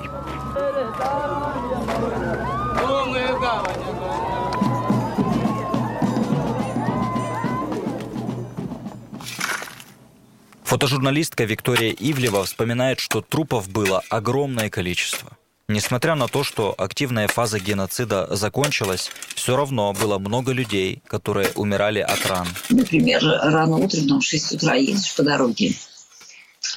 Фотожурналистка 10.63 11.43
Виктория 11.43 11.91
Ивлева 11.91 12.45
вспоминает, 12.45 13.01
что 13.01 13.19
трупов 13.19 13.67
было 13.67 14.01
огромное 14.09 14.69
количество– 14.69 15.31
Несмотря 15.67 16.13
на 16.13 16.27
то, 16.27 16.43
что 16.43 16.75
активная 16.77 17.27
фаза 17.27 17.59
геноцида 17.59 18.27
закончилась, 18.35 19.09
все 19.33 19.55
равно 19.55 19.93
было 19.93 20.19
много 20.19 20.51
людей, 20.51 21.01
которые 21.07 21.49
умирали 21.55 21.99
от 21.99 22.23
ран. 22.27 22.47
Например, 22.69 23.23
рано 23.23 23.77
утром, 23.77 24.19
в 24.19 24.23
6 24.23 24.53
утра 24.53 24.75
едешь 24.75 25.15
по 25.15 25.23
дороге 25.23 25.73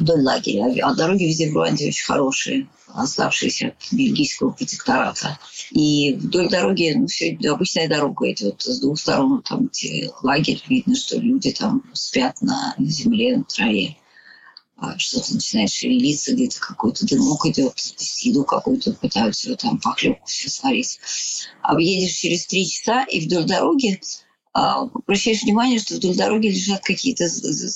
вдоль 0.01 0.23
лагеря. 0.23 0.87
А 0.87 0.95
дороги 0.95 1.25
везде 1.25 1.51
в 1.51 1.55
Руанде 1.55 1.89
очень 1.89 2.05
хорошие, 2.05 2.67
оставшиеся 2.89 3.69
от 3.69 3.93
бельгийского 3.93 4.51
протектората. 4.51 5.39
И 5.71 6.15
вдоль 6.15 6.49
дороги, 6.49 6.95
ну, 6.97 7.07
все 7.07 7.39
обычная 7.49 7.89
дорога 7.89 8.31
идет 8.33 8.63
с 8.63 8.81
двух 8.81 8.99
сторон, 8.99 9.43
там, 9.43 9.67
где 9.67 10.11
лагерь, 10.23 10.63
видно, 10.69 10.97
что 10.97 11.19
люди 11.19 11.53
там 11.53 11.83
спят 11.93 12.41
на 12.41 12.75
земле, 12.79 13.39
на 13.39 13.45
траве. 13.45 13.97
А 14.81 14.97
что-то 14.97 15.35
начинает 15.35 15.71
шевелиться, 15.71 16.35
где-то 16.35 16.61
какой-то 16.61 17.05
дымок 17.05 17.47
идет, 17.47 17.75
еду 18.21 18.45
какую-то 18.45 18.93
пытаются 18.93 19.57
там 19.57 19.81
похлебку 19.81 20.27
все 20.27 20.49
сварить. 20.49 21.01
А 21.63 21.79
едешь 21.81 22.15
через 22.15 22.47
три 22.47 22.65
часа, 22.69 23.03
и 23.05 23.27
вдоль 23.27 23.45
дороги 23.45 24.01
а, 24.53 24.83
обращаешь 24.83 25.43
внимание, 25.43 25.81
что 25.81 25.97
вдоль 25.97 26.17
дороги 26.17 26.47
лежат 26.47 26.83
какие-то 26.83 27.29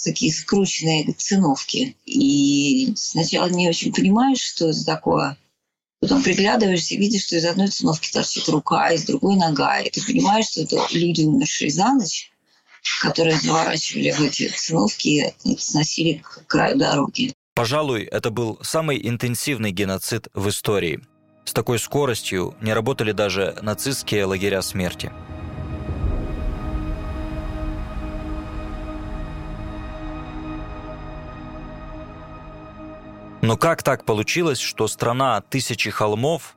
такие 0.05 0.33
скрученные 0.33 1.13
циновки. 1.13 1.97
И 2.07 2.93
сначала 2.97 3.49
не 3.49 3.69
очень 3.69 3.93
понимаешь, 3.93 4.41
что 4.41 4.71
это 4.71 4.85
такое. 4.85 5.37
Потом 6.01 6.23
приглядываешься 6.23 6.95
и 6.95 6.99
видишь, 6.99 7.27
что 7.27 7.37
из 7.37 7.45
одной 7.45 7.69
циновки 7.69 8.13
торчит 8.13 8.49
рука, 8.49 8.91
из 8.91 9.05
другой 9.05 9.37
нога. 9.37 9.79
И 9.81 9.91
ты 9.91 10.05
понимаешь, 10.05 10.47
что 10.47 10.63
это 10.63 10.85
люди, 10.93 11.23
умершие 11.23 11.71
за 11.71 11.93
ночь, 11.93 12.32
которые 13.01 13.37
заворачивали 13.37 14.11
в 14.11 14.21
эти 14.21 14.49
циновки 14.49 15.35
и 15.45 15.57
сносили 15.57 16.19
к 16.19 16.47
краю 16.47 16.79
дороги. 16.79 17.33
Пожалуй, 17.55 18.05
это 18.05 18.31
был 18.31 18.59
самый 18.63 19.07
интенсивный 19.07 19.73
геноцид 19.73 20.29
в 20.35 20.49
истории. 20.49 21.01
С 21.45 21.53
такой 21.53 21.79
скоростью 21.79 22.55
не 22.61 22.73
работали 22.73 23.13
даже 23.13 23.59
нацистские 23.61 24.25
лагеря 24.25 24.63
смерти. 24.63 25.13
Но 33.43 33.57
как 33.57 33.83
так 33.83 34.05
получилось, 34.05 34.61
что 34.61 34.87
страна 34.87 35.41
тысячи 35.41 35.91
холмов 35.91 36.57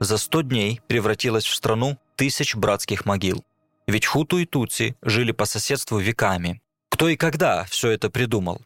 за 0.00 0.18
100 0.18 0.42
дней 0.42 0.80
превратилась 0.86 1.46
в 1.46 1.54
страну 1.54 1.98
тысяч 2.14 2.54
братских 2.54 3.06
могил? 3.06 3.42
Ведь 3.86 4.06
хуту 4.06 4.38
и 4.38 4.46
тутси 4.46 4.96
жили 5.02 5.32
по 5.32 5.44
соседству 5.44 5.98
веками. 5.98 6.60
Кто 6.90 7.08
и 7.08 7.16
когда 7.16 7.64
все 7.64 7.90
это 7.90 8.10
придумал? 8.10 8.62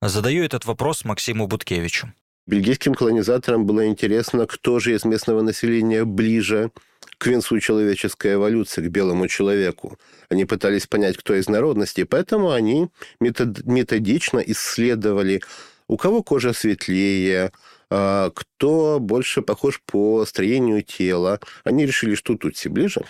Задаю 0.00 0.44
этот 0.44 0.64
вопрос 0.66 1.04
Максиму 1.04 1.46
Буткевичу. 1.46 2.12
Бельгийским 2.46 2.94
колонизаторам 2.94 3.66
было 3.66 3.86
интересно, 3.86 4.46
кто 4.46 4.80
же 4.80 4.94
из 4.94 5.04
местного 5.04 5.42
населения 5.42 6.04
ближе 6.04 6.70
к 7.18 7.26
венцу 7.26 7.60
человеческой 7.60 8.34
эволюции, 8.34 8.82
к 8.82 8.90
белому 8.90 9.28
человеку. 9.28 9.96
Они 10.28 10.44
пытались 10.44 10.86
понять, 10.86 11.16
кто 11.16 11.34
из 11.34 11.48
народностей, 11.48 12.04
поэтому 12.04 12.50
они 12.50 12.88
методично 13.20 14.38
исследовали, 14.40 15.40
у 15.86 15.96
кого 15.96 16.22
кожа 16.22 16.52
светлее, 16.52 17.52
а, 17.90 18.30
кто 18.30 18.98
больше 19.00 19.42
похож 19.42 19.80
по 19.86 20.24
строению 20.24 20.82
тела. 20.82 21.38
Они 21.62 21.86
решили, 21.86 22.14
что 22.16 22.36
тутси 22.36 22.68
ближе. 22.68 23.04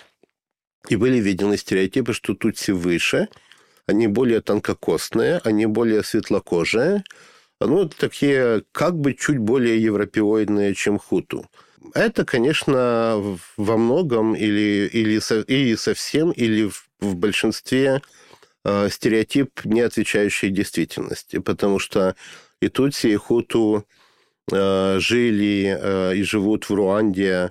И 0.89 0.95
были 0.95 1.19
введены 1.19 1.57
стереотипы, 1.57 2.13
что 2.13 2.33
тутси 2.33 2.71
выше, 2.71 3.29
они 3.85 4.07
более 4.07 4.41
тонкокостные, 4.41 5.39
они 5.43 5.65
более 5.65 6.03
светлокожие, 6.03 7.03
ну, 7.59 7.87
такие 7.87 8.63
как 8.71 8.95
бы 8.97 9.13
чуть 9.13 9.37
более 9.37 9.81
европеоидные, 9.81 10.73
чем 10.73 10.99
хуту. 10.99 11.49
Это, 11.93 12.25
конечно, 12.25 13.37
во 13.57 13.77
многом 13.77 14.35
или, 14.35 14.89
или, 14.91 15.21
или 15.47 15.75
совсем, 15.75 16.31
или 16.31 16.69
в, 16.69 16.87
в 16.99 17.15
большинстве 17.15 18.01
э, 18.65 18.89
стереотип, 18.89 19.65
не 19.65 19.81
отвечающий 19.81 20.49
действительности, 20.49 21.39
потому 21.39 21.79
что 21.79 22.15
и 22.61 22.69
Тутси, 22.69 23.07
и 23.07 23.15
Хуту 23.15 23.85
э, 24.51 24.99
жили 24.99 25.77
э, 25.79 26.15
и 26.15 26.23
живут 26.23 26.69
в 26.69 26.73
Руанде 26.73 27.49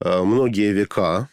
э, 0.00 0.22
многие 0.22 0.72
века, 0.72 1.28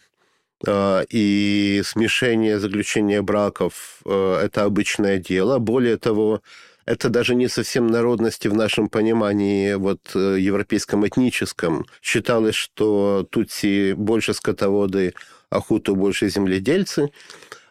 и 0.68 1.82
смешение, 1.86 2.60
заключение 2.60 3.22
браков 3.22 4.02
э,– 4.06 4.42
это 4.44 4.64
обычное 4.64 5.18
дело. 5.18 5.58
Более 5.60 5.98
того, 5.98 6.42
это 6.86 7.10
даже 7.10 7.36
не 7.36 7.48
совсем 7.48 7.86
народности 7.88 8.48
в 8.48 8.56
нашем 8.56 8.90
понимании 8.90 9.76
вот 9.76 10.00
э, 10.16 10.38
европейском 10.40 11.08
этническом. 11.08 11.86
Считалось, 12.02 12.56
что 12.56 13.28
тутси 13.30 13.94
больше 13.94 14.34
скотоводы, 14.34 15.14
а 15.52 15.60
хуту 15.60 15.96
больше 15.96 16.30
земледельцы. 16.30 17.12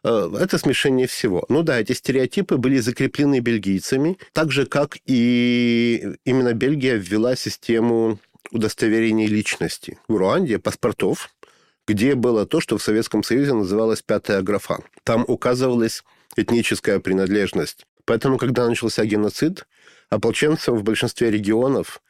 Э, 0.04 0.30
это 0.40 0.56
смешение 0.56 1.08
всего. 1.08 1.44
Ну 1.48 1.62
да, 1.64 1.80
эти 1.80 1.92
стереотипы 1.92 2.58
были 2.58 2.78
закреплены 2.78 3.40
бельгийцами, 3.40 4.18
так 4.32 4.52
же, 4.52 4.66
как 4.66 4.98
и 5.04 6.14
именно 6.24 6.52
Бельгия 6.52 6.96
ввела 6.96 7.34
систему 7.34 8.20
удостоверения 8.52 9.26
личности. 9.26 9.98
В 10.06 10.16
Руанде 10.16 10.58
паспортов, 10.58 11.30
где 11.88 12.14
было 12.14 12.46
то, 12.46 12.60
что 12.60 12.76
в 12.76 12.82
Советском 12.82 13.22
Союзе 13.22 13.54
называлось 13.54 14.02
пятая 14.02 14.42
графа. 14.42 14.78
Там 15.04 15.24
указывалась 15.26 16.04
этническая 16.36 17.00
принадлежность. 17.00 17.86
Поэтому, 18.04 18.38
когда 18.38 18.68
начался 18.68 19.04
геноцид, 19.04 19.66
ополченцам 20.10 20.76
в 20.76 20.82
большинстве 20.82 21.30
регионов, 21.30 22.00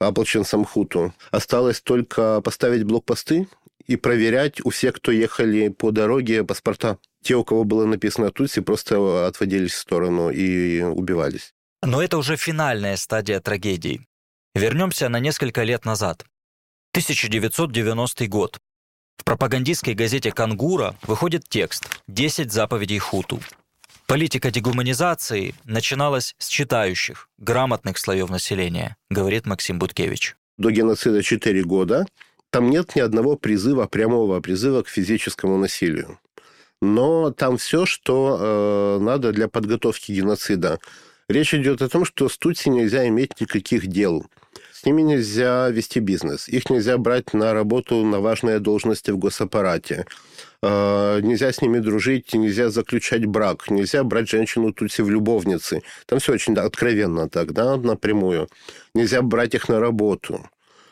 ополченцам 0.00 0.64
Хуту, 0.64 1.14
осталось 1.30 1.80
только 1.80 2.40
поставить 2.40 2.84
блокпосты 2.84 3.48
и 3.86 3.96
проверять 3.96 4.60
у 4.64 4.70
всех, 4.70 4.96
кто 4.96 5.12
ехали 5.12 5.68
по 5.68 5.90
дороге, 5.90 6.44
паспорта. 6.44 6.98
Те, 7.22 7.36
у 7.36 7.44
кого 7.44 7.64
было 7.64 7.86
написано 7.86 8.30
Тутси, 8.30 8.60
просто 8.60 9.26
отводились 9.26 9.72
в 9.72 9.78
сторону 9.78 10.30
и 10.30 10.82
убивались. 10.82 11.54
Но 11.82 12.02
это 12.02 12.18
уже 12.18 12.36
финальная 12.36 12.96
стадия 12.96 13.40
трагедии. 13.40 14.06
Вернемся 14.54 15.08
на 15.08 15.20
несколько 15.20 15.62
лет 15.62 15.84
назад. 15.84 16.24
1990 16.92 18.26
год. 18.26 18.58
В 19.18 19.24
пропагандистской 19.24 19.92
газете 19.92 20.32
«Кангура» 20.32 20.96
выходит 21.02 21.46
текст 21.48 22.00
«10 22.08 22.48
заповедей 22.48 22.98
Хуту». 22.98 23.40
Политика 24.06 24.50
дегуманизации 24.50 25.54
начиналась 25.64 26.34
с 26.38 26.48
читающих, 26.48 27.28
грамотных 27.36 27.98
слоев 27.98 28.30
населения, 28.30 28.96
говорит 29.10 29.44
Максим 29.44 29.78
Буткевич. 29.78 30.34
До 30.56 30.70
геноцида 30.70 31.22
4 31.22 31.62
года. 31.64 32.06
Там 32.50 32.70
нет 32.70 32.96
ни 32.96 33.00
одного 33.00 33.36
призыва, 33.36 33.86
прямого 33.86 34.40
призыва 34.40 34.82
к 34.82 34.88
физическому 34.88 35.58
насилию. 35.58 36.18
Но 36.80 37.30
там 37.32 37.58
все, 37.58 37.84
что 37.84 38.38
э, 38.40 39.04
надо 39.04 39.32
для 39.32 39.48
подготовки 39.48 40.12
геноцида. 40.12 40.78
Речь 41.28 41.52
идет 41.52 41.82
о 41.82 41.90
том, 41.90 42.06
что 42.06 42.30
с 42.30 42.38
Тутси 42.38 42.70
нельзя 42.70 43.06
иметь 43.08 43.38
никаких 43.40 43.88
дел. 43.88 44.24
С 44.78 44.84
ними 44.86 45.02
нельзя 45.02 45.68
вести 45.70 45.98
бизнес. 45.98 46.48
Их 46.48 46.70
нельзя 46.70 46.98
брать 46.98 47.34
на 47.34 47.52
работу 47.52 48.04
на 48.04 48.20
важные 48.20 48.60
должности 48.60 49.10
в 49.10 49.18
госаппарате. 49.18 50.06
Э, 50.62 51.18
нельзя 51.20 51.52
с 51.52 51.60
ними 51.60 51.80
дружить, 51.80 52.32
нельзя 52.32 52.68
заключать 52.70 53.26
брак, 53.26 53.70
нельзя 53.70 54.04
брать 54.04 54.28
женщину 54.28 54.72
тутси 54.72 55.00
в 55.00 55.10
любовницы. 55.10 55.82
Там 56.06 56.20
все 56.20 56.34
очень 56.34 56.54
откровенно 56.54 57.28
так, 57.28 57.52
да, 57.52 57.76
напрямую. 57.76 58.48
Нельзя 58.94 59.20
брать 59.20 59.56
их 59.56 59.68
на 59.68 59.80
работу. 59.80 60.48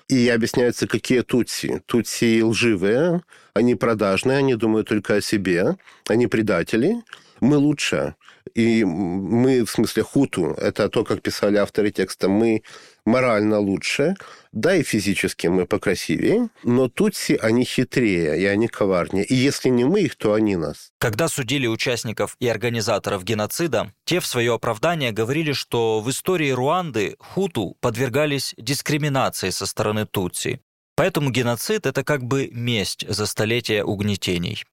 И 0.08 0.28
объясняется, 0.30 0.88
какие 0.88 1.20
тутси. 1.20 1.80
Тутси 1.86 2.42
лживые, 2.42 3.22
они 3.54 3.76
продажные, 3.76 4.38
они 4.38 4.56
думают 4.56 4.88
только 4.88 5.14
о 5.14 5.20
себе, 5.20 5.76
они 6.08 6.26
предатели. 6.26 6.96
Мы 7.40 7.56
лучше. 7.56 8.16
И 8.54 8.84
мы, 8.84 9.64
в 9.64 9.70
смысле 9.70 10.02
хуту, 10.02 10.56
это 10.58 10.88
то, 10.88 11.04
как 11.04 11.22
писали 11.22 11.56
авторы 11.56 11.90
текста, 11.92 12.28
мы 12.28 12.62
морально 13.06 13.58
лучше, 13.58 14.16
да 14.52 14.74
и 14.74 14.82
физически 14.82 15.46
мы 15.46 15.66
покрасивее, 15.66 16.50
но 16.62 16.88
тутси, 16.88 17.38
они 17.40 17.64
хитрее, 17.64 18.38
и 18.38 18.44
они 18.44 18.68
коварнее. 18.68 19.24
И 19.24 19.34
если 19.34 19.70
не 19.70 19.84
мы 19.84 20.00
их, 20.00 20.16
то 20.16 20.34
они 20.34 20.56
нас. 20.56 20.90
Когда 20.98 21.28
судили 21.28 21.66
участников 21.66 22.36
и 22.40 22.48
организаторов 22.48 23.24
геноцида, 23.24 23.92
те 24.04 24.20
в 24.20 24.26
свое 24.26 24.52
оправдание 24.52 25.12
говорили, 25.12 25.52
что 25.52 26.00
в 26.00 26.10
истории 26.10 26.50
Руанды 26.50 27.16
хуту 27.18 27.76
подвергались 27.80 28.54
дискриминации 28.58 29.50
со 29.50 29.66
стороны 29.66 30.06
тутси. 30.06 30.60
Поэтому 30.96 31.30
геноцид– 31.30 31.86
это 31.88 32.02
как 32.04 32.24
бы 32.24 32.48
месть 32.52 33.06
за 33.08 33.26
столетия 33.26 33.84
угнетений. 33.84 34.64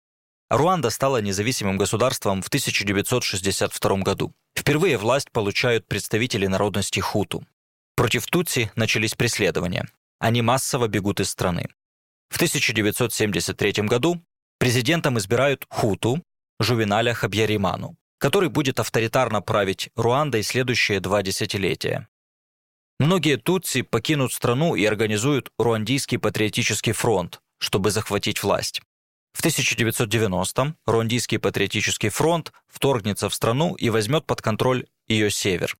Руанда 0.50 0.90
стала 0.90 1.22
независимым 1.22 1.78
государством 1.78 2.42
в 2.42 2.48
1962 2.48 3.98
году. 3.98 4.34
Впервые 4.58 4.98
власть 4.98 5.32
получают 5.32 5.88
представители 5.88 6.48
народности 6.48 7.00
хуту. 7.00 7.44
Против 7.96 8.26
Тутси 8.26 8.72
начались 8.76 9.14
преследования. 9.14 9.88
Они 10.20 10.42
массово 10.42 10.88
бегут 10.88 11.20
из 11.20 11.30
страны. 11.30 11.68
В 12.30 12.36
1973 12.36 13.84
году 13.84 14.24
президентом 14.58 15.18
избирают 15.20 15.66
Хуту 15.70 16.24
Жувеналя 16.60 17.14
Хабьяриману, 17.14 17.96
который 18.18 18.50
будет 18.50 18.80
авторитарно 18.80 19.42
править 19.42 19.90
Руандой 19.96 20.42
следующие 20.42 21.00
два 21.00 21.22
десятилетия. 21.22 22.08
Многие 23.00 23.38
тутси 23.38 23.82
покинут 23.82 24.34
страну 24.34 24.76
и 24.76 24.86
организуют 24.86 25.52
Руандийский 25.60 26.18
патриотический 26.18 26.94
фронт, 26.94 27.42
чтобы 27.60 27.92
захватить 27.92 28.42
власть. 28.42 28.82
В 29.34 29.44
1990-м 29.44 30.78
Руандийский 30.86 31.38
патриотический 31.38 32.10
фронт 32.10 32.54
вторгнется 32.68 33.30
в 33.30 33.36
страну 33.36 33.76
и 33.76 33.90
возьмет 33.90 34.26
под 34.26 34.42
контроль 34.42 34.86
ее 35.08 35.30
север 35.30 35.76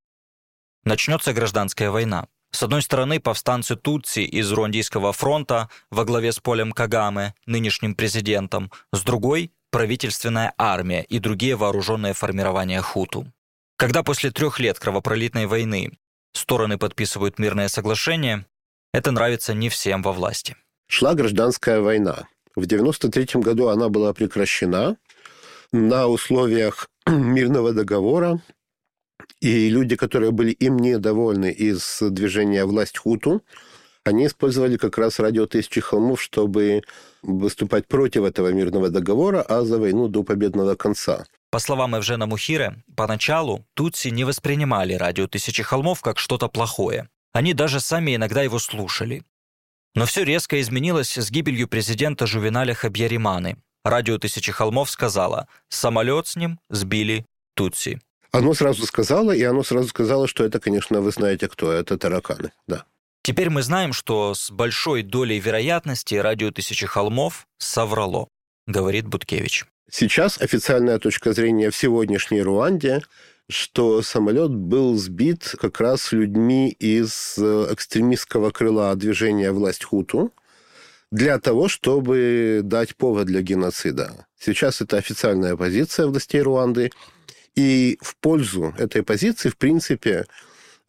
начнется 0.84 1.34
гражданская 1.34 1.92
война. 1.92 2.28
С 2.52 2.62
одной 2.62 2.84
стороны, 2.84 3.20
повстанцы 3.20 3.76
Тутси 3.76 4.20
из 4.20 4.52
Руандийского 4.52 5.12
фронта 5.12 5.70
во 5.90 6.06
главе 6.06 6.32
с 6.32 6.40
Полем 6.40 6.72
Кагаме, 6.72 7.34
нынешним 7.48 7.96
президентом, 7.96 8.72
с 8.92 9.02
другой– 9.02 9.52
правительственная 9.72 10.54
армия 10.58 11.04
и 11.04 11.18
другие 11.18 11.56
вооруженные 11.56 12.14
формирования 12.14 12.82
хуту. 12.82 13.26
Когда 13.76 14.04
после 14.04 14.30
трех 14.30 14.60
лет 14.60 14.78
кровопролитной 14.78 15.48
войны 15.48 15.98
стороны 16.34 16.78
подписывают 16.78 17.40
мирное 17.40 17.70
соглашение, 17.70 18.46
это 18.94 19.12
нравится 19.12 19.56
не 19.56 19.70
всем 19.70 20.04
во 20.04 20.12
власти. 20.12 20.56
Шла 20.88 21.16
гражданская 21.16 21.82
война. 21.82 22.28
В 22.56 22.66
1993 22.66 23.42
году 23.42 23.70
она 23.70 23.90
была 23.90 24.14
прекращена 24.14 24.98
на 25.72 26.08
условиях 26.08 26.88
мирного 27.08 27.74
договора 27.74 28.40
и 29.44 29.70
люди, 29.70 29.98
которые 29.98 30.32
были 30.32 30.52
им 30.52 30.78
недовольны 30.78 31.52
из 31.52 32.00
движения 32.02 32.64
«Власть 32.64 32.98
Хуту», 32.98 33.42
они 34.06 34.26
использовали 34.26 34.78
как 34.78 34.98
раз 34.98 35.20
радио 35.20 35.46
«Тысячи 35.48 35.82
холмов», 35.82 36.22
чтобы 36.22 36.82
выступать 37.22 37.88
против 37.88 38.24
этого 38.24 38.54
мирного 38.54 38.90
договора, 38.90 39.42
а 39.42 39.64
за 39.64 39.80
войну 39.80 40.08
до 40.08 40.24
победного 40.24 40.76
конца. 40.76 41.26
По 41.52 41.60
словам 41.60 41.96
Евжена 41.96 42.26
Мухире, 42.26 42.84
поначалу 42.96 43.66
тутси 43.74 44.10
не 44.10 44.24
воспринимали 44.24 44.94
радио 44.94 45.28
«Тысячи 45.28 45.62
холмов» 45.62 46.02
как 46.02 46.20
что-то 46.20 46.48
плохое. 46.48 47.10
Они 47.34 47.54
даже 47.54 47.82
сами 47.82 48.16
иногда 48.16 48.44
его 48.44 48.60
слушали. 48.60 49.24
Но 49.94 50.06
все 50.06 50.24
резко 50.24 50.62
изменилось 50.62 51.18
с 51.18 51.30
гибелью 51.30 51.68
президента 51.68 52.28
Жувеналя 52.28 52.74
Хабьяриманы. 52.74 53.58
Радио 53.84 54.18
«Тысячи 54.18 54.54
холмов» 54.54 54.90
сказала, 54.90 55.50
самолет 55.68 56.28
с 56.28 56.38
ним 56.38 56.60
сбили 56.70 57.26
Тутси. 57.56 58.00
Оно 58.34 58.56
сразу 58.56 58.86
сказало, 58.88 59.32
и 59.32 59.44
оно 59.44 59.64
сразу 59.64 59.88
сказало, 59.88 60.28
что 60.28 60.44
это, 60.44 60.60
конечно, 60.60 61.02
вы 61.02 61.12
знаете 61.12 61.48
кто, 61.48 61.72
это 61.72 61.98
тараканы, 62.00 62.52
да. 62.68 62.86
Теперь 63.22 63.52
мы 63.52 63.62
знаем, 63.62 63.94
что 63.94 64.34
с 64.34 64.50
большой 64.50 65.04
долей 65.04 65.40
вероятности 65.40 66.16
радио 66.16 66.52
«Тысячи 66.52 66.88
холмов» 66.88 67.48
соврало, 67.60 68.28
говорит 68.66 69.08
Буткевич. 69.08 69.66
Сейчас 69.90 70.42
официальная 70.42 70.98
точка 70.98 71.32
зрения 71.34 71.70
в 71.70 71.76
сегодняшней 71.76 72.42
Руанде, 72.42 73.04
что 73.50 74.02
самолет 74.02 74.52
был 74.52 74.98
сбит 74.98 75.56
как 75.62 75.80
раз 75.80 76.12
людьми 76.12 76.70
из 76.70 77.36
э, 77.38 77.68
экстремистского 77.72 78.50
крыла 78.50 78.96
движения 78.96 79.52
«Власть 79.52 79.84
Хуту», 79.84 80.34
для 81.12 81.38
того, 81.38 81.68
чтобы 81.68 82.62
дать 82.64 82.96
повод 82.96 83.28
для 83.28 83.44
геноцида. 83.44 84.26
Сейчас 84.40 84.82
это 84.82 84.98
официальная 84.98 85.56
позиция 85.56 86.08
властей 86.08 86.42
Руанды. 86.42 86.92
И 87.56 87.98
в 88.02 88.16
пользу 88.16 88.74
этой 88.78 89.04
позиции, 89.04 89.50
в 89.50 89.58
принципе, 89.58 90.26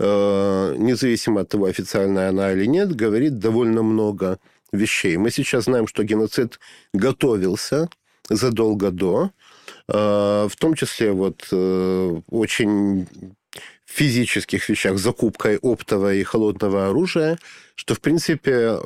э, 0.01 0.75
независимо 0.79 1.43
от 1.43 1.49
того, 1.51 1.67
официальная 1.67 2.31
она 2.31 2.53
или 2.53 2.67
нет, 2.67 2.95
говорит 2.95 3.39
довольно 3.39 3.83
много 3.83 4.39
вещей. 4.73 5.17
Мы 5.17 5.31
сейчас 5.31 5.65
знаем, 5.65 5.87
что 5.87 6.05
геноцид 6.05 6.59
готовился 6.95 7.89
задолго 8.31 8.91
до, 8.91 9.31
э, 9.89 9.93
в 9.93 10.57
том 10.59 10.75
числе 10.75 11.13
вот 11.13 11.47
э, 11.53 12.21
очень 12.31 13.07
физических 13.85 14.69
вещах, 14.69 14.99
закупкой 14.99 15.59
оптового 15.59 16.15
и 16.15 16.23
холодного 16.25 16.89
оружия, 16.89 17.39
что, 17.77 17.95
в 17.95 18.01
принципе, 18.01 18.77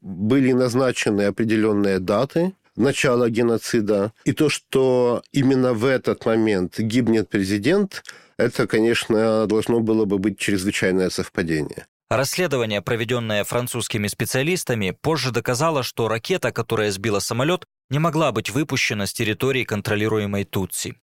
были 0.00 0.52
назначены 0.52 1.22
определенные 1.22 1.98
даты 1.98 2.52
начала 2.78 3.28
геноцида. 3.28 4.12
И 4.24 4.32
то, 4.32 4.48
что 4.48 5.22
именно 5.32 5.74
в 5.74 5.84
этот 5.84 6.24
момент 6.24 6.78
гибнет 6.78 7.28
президент, 7.28 8.04
это, 8.38 8.66
конечно, 8.66 9.46
должно 9.46 9.80
было 9.80 10.04
бы 10.04 10.18
быть 10.18 10.38
чрезвычайное 10.38 11.10
совпадение. 11.10 11.86
Расследование, 12.10 12.80
проведенное 12.80 13.44
французскими 13.44 14.06
специалистами, 14.06 14.96
позже 14.98 15.30
доказало, 15.30 15.82
что 15.82 16.08
ракета, 16.08 16.52
которая 16.52 16.90
сбила 16.90 17.18
самолет, 17.18 17.66
не 17.90 17.98
могла 17.98 18.32
быть 18.32 18.48
выпущена 18.48 19.06
с 19.06 19.12
территории, 19.12 19.64
контролируемой 19.64 20.44
Тутси. 20.44 20.96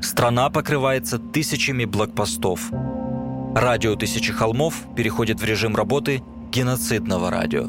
Страна 0.00 0.50
покрывается 0.50 1.18
тысячами 1.18 1.84
блокпостов. 1.84 2.70
Радио 3.60 3.96
«Тысячи 3.96 4.32
холмов» 4.32 4.74
переходит 4.94 5.40
в 5.40 5.44
режим 5.44 5.74
работы 5.74 6.22
геноцидного 6.52 7.28
радио. 7.28 7.66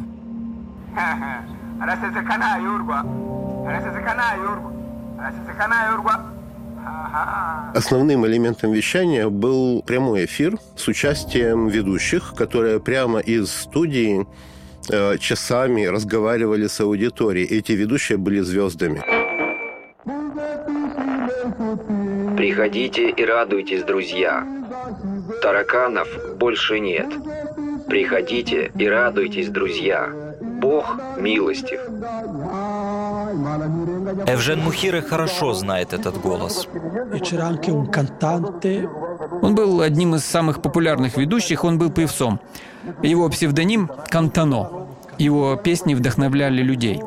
Основным 7.74 8.28
элементом 8.28 8.72
вещания 8.72 9.30
был 9.30 9.82
прямой 9.82 10.26
эфир 10.26 10.60
с 10.76 10.88
участием 10.88 11.70
ведущих, 11.70 12.36
которые 12.38 12.80
прямо 12.80 13.18
из 13.18 13.52
студии 13.52 14.28
э, 14.90 15.18
часами 15.18 15.86
разговаривали 15.86 16.68
с 16.68 16.80
аудиторией. 16.80 17.48
Эти 17.48 17.72
ведущие 17.72 18.20
были 18.20 18.42
звездами. 18.42 19.02
Приходите 22.38 23.10
и 23.10 23.26
радуйтесь, 23.26 23.82
друзья. 23.84 24.59
Тараканов 25.42 26.08
больше 26.38 26.80
нет. 26.80 27.08
Приходите 27.88 28.72
и 28.76 28.88
радуйтесь, 28.88 29.50
друзья. 29.50 30.10
Бог 30.42 30.98
милостив. 31.18 31.80
Эвжен 34.28 34.62
Мухире 34.62 35.02
хорошо 35.02 35.54
знает 35.54 35.94
этот 35.94 36.20
голос. 36.20 36.68
Он 39.42 39.56
был 39.56 39.82
одним 39.82 40.16
из 40.16 40.26
самых 40.26 40.62
популярных 40.62 41.18
ведущих, 41.18 41.64
он 41.64 41.78
был 41.78 41.92
певцом. 41.92 42.40
Его 43.02 43.30
псевдоним 43.30 43.90
Кантано. 44.10 44.88
Его 45.18 45.56
песни 45.56 45.96
вдохновляли 45.96 46.62
людей. 46.62 47.02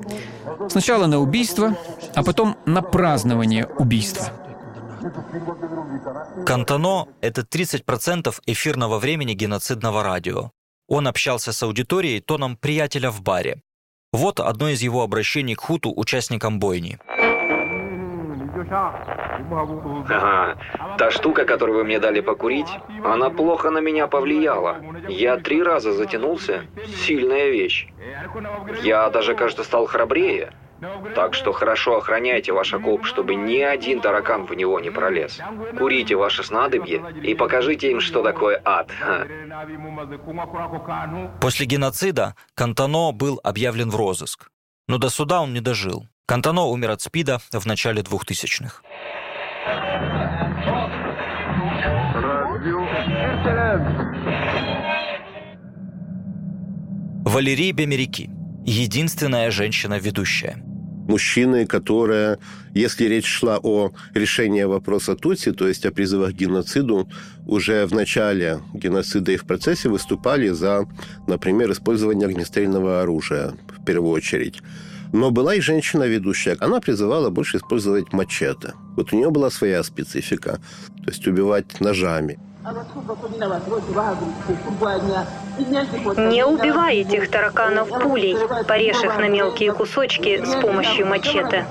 Сначала 0.69 1.07
на 1.07 1.19
убийство, 1.19 1.77
а 2.15 2.23
потом 2.23 2.57
на 2.67 2.83
празднование 2.83 3.67
убийства. 3.79 4.29
Кантано– 6.47 7.09
это 7.21 7.43
30% 7.43 8.35
эфирного 8.47 8.99
времени 8.99 9.35
геноцидного 9.35 10.03
радио. 10.03 10.51
Он 10.89 11.09
общался 11.09 11.53
с 11.53 11.63
аудиторией 11.63 12.21
тоном 12.21 12.57
приятеля 12.57 13.11
в 13.11 13.23
баре. 13.23 13.63
Вот 14.13 14.41
одно 14.41 14.69
из 14.69 14.83
его 14.83 15.03
обращений 15.03 15.55
к 15.55 15.61
Хуту, 15.61 15.93
участникам 15.95 16.59
бойни. 16.59 16.99
Ага. 20.09 20.59
Та 20.99 21.11
штука, 21.11 21.45
которую 21.45 21.79
вы 21.79 21.85
мне 21.85 21.99
дали 21.99 22.21
покурить, 22.21 22.69
она 23.05 23.31
плохо 23.31 23.71
на 23.71 23.79
меня 23.79 24.07
повлияла. 24.07 24.77
Я 25.09 25.37
три 25.37 25.63
раза 25.63 25.93
затянулся. 25.93 26.65
Сильная 27.05 27.49
вещь. 27.49 27.89
Я 28.83 29.11
даже, 29.11 29.35
кажется, 29.35 29.65
стал 29.65 29.87
храбрее. 29.87 30.53
Так 31.15 31.35
что 31.35 31.53
хорошо 31.53 31.99
охраняйте 31.99 32.53
ваш 32.53 32.75
окоп, 32.75 33.05
чтобы 33.05 33.37
ни 33.37 33.61
один 33.61 34.01
таракан 34.01 34.47
в 34.47 34.55
него 34.55 34.81
не 34.81 34.91
пролез. 34.91 35.39
Курите 35.79 36.17
ваше 36.17 36.43
снадобье 36.43 37.03
и 37.23 37.35
покажите 37.35 37.91
им, 37.93 38.01
что 38.01 38.23
такое 38.23 38.61
ад. 38.65 38.91
После 41.41 41.67
геноцида 41.67 42.35
Кантано 42.55 43.13
был 43.13 43.41
объявлен 43.45 43.91
в 43.91 43.97
розыск. 43.97 44.49
Но 44.89 44.99
до 44.99 45.09
суда 45.09 45.41
он 45.41 45.53
не 45.53 45.61
дожил. 45.61 46.07
Кантано 46.27 46.63
умер 46.63 46.91
от 46.91 47.01
СПИДа 47.01 47.39
в 47.39 47.67
начале 47.67 48.03
2000-х. 48.03 48.83
Валерий 57.25 57.73
Бемерики. 57.73 58.31
Единственная 58.65 59.51
женщина-ведущая 59.51 60.72
мужчины, 61.09 61.67
которые, 61.67 62.39
если 62.75 63.05
речь 63.05 63.27
шла 63.27 63.59
о 63.63 63.93
решении 64.15 64.63
вопроса 64.63 65.15
Тутси, 65.15 65.53
то 65.53 65.69
есть 65.69 65.87
о 65.87 65.91
призывах 65.91 66.33
к 66.33 66.37
геноциду, 66.37 67.09
уже 67.47 67.87
в 67.87 67.93
начале 67.93 68.61
геноцида 68.75 69.33
и 69.33 69.37
в 69.37 69.45
процессе 69.45 69.89
выступали 69.89 70.49
за, 70.49 70.87
например, 71.27 71.73
использование 71.73 72.29
огнестрельного 72.29 73.03
оружия 73.03 73.55
в 73.79 73.85
первую 73.85 74.13
очередь. 74.13 74.61
Но 75.13 75.31
была 75.31 75.55
и 75.55 75.61
женщина-ведущая. 75.61 76.57
Она 76.61 76.81
призывала 76.81 77.29
больше 77.29 77.59
использовать 77.59 78.13
мачете. 78.15 78.73
Вот 78.97 79.13
у 79.13 79.17
нее 79.17 79.31
была 79.31 79.51
своя 79.51 79.83
специфика. 79.83 80.59
То 81.05 81.11
есть 81.11 81.27
убивать 81.27 81.81
ножами. 81.81 82.39
Не 86.17 86.45
убивай 86.47 86.99
этих 86.99 87.31
тараканов 87.31 87.89
пулей, 87.89 88.37
порежь 88.67 89.03
их 89.03 89.19
на 89.19 89.29
мелкие 89.29 89.73
кусочки 89.73 90.45
с 90.45 90.61
помощью 90.61 91.07
мачете. 91.07 91.67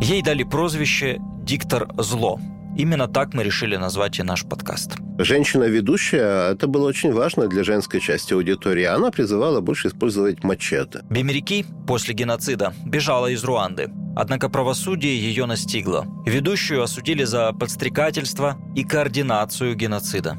Ей 0.00 0.22
дали 0.22 0.44
прозвище 0.44 1.18
«Диктор 1.42 1.88
зло». 1.96 2.38
Именно 2.78 3.08
так 3.08 3.34
мы 3.34 3.42
решили 3.42 3.74
назвать 3.74 4.20
и 4.20 4.22
наш 4.22 4.44
подкаст. 4.44 4.92
Женщина-ведущая, 5.18 6.52
это 6.52 6.68
было 6.68 6.86
очень 6.86 7.12
важно 7.12 7.48
для 7.48 7.64
женской 7.64 8.00
части 8.00 8.34
аудитории. 8.34 8.84
Она 8.84 9.10
призывала 9.10 9.60
больше 9.60 9.88
использовать 9.88 10.44
мачете. 10.44 11.00
Бемерики 11.10 11.66
после 11.88 12.14
геноцида 12.14 12.72
бежала 12.86 13.26
из 13.26 13.42
Руанды. 13.42 13.90
Однако 14.14 14.48
правосудие 14.48 15.18
ее 15.18 15.46
настигло. 15.46 16.06
Ведущую 16.24 16.80
осудили 16.80 17.24
за 17.24 17.52
подстрекательство 17.52 18.56
и 18.76 18.84
координацию 18.84 19.74
геноцида. 19.74 20.38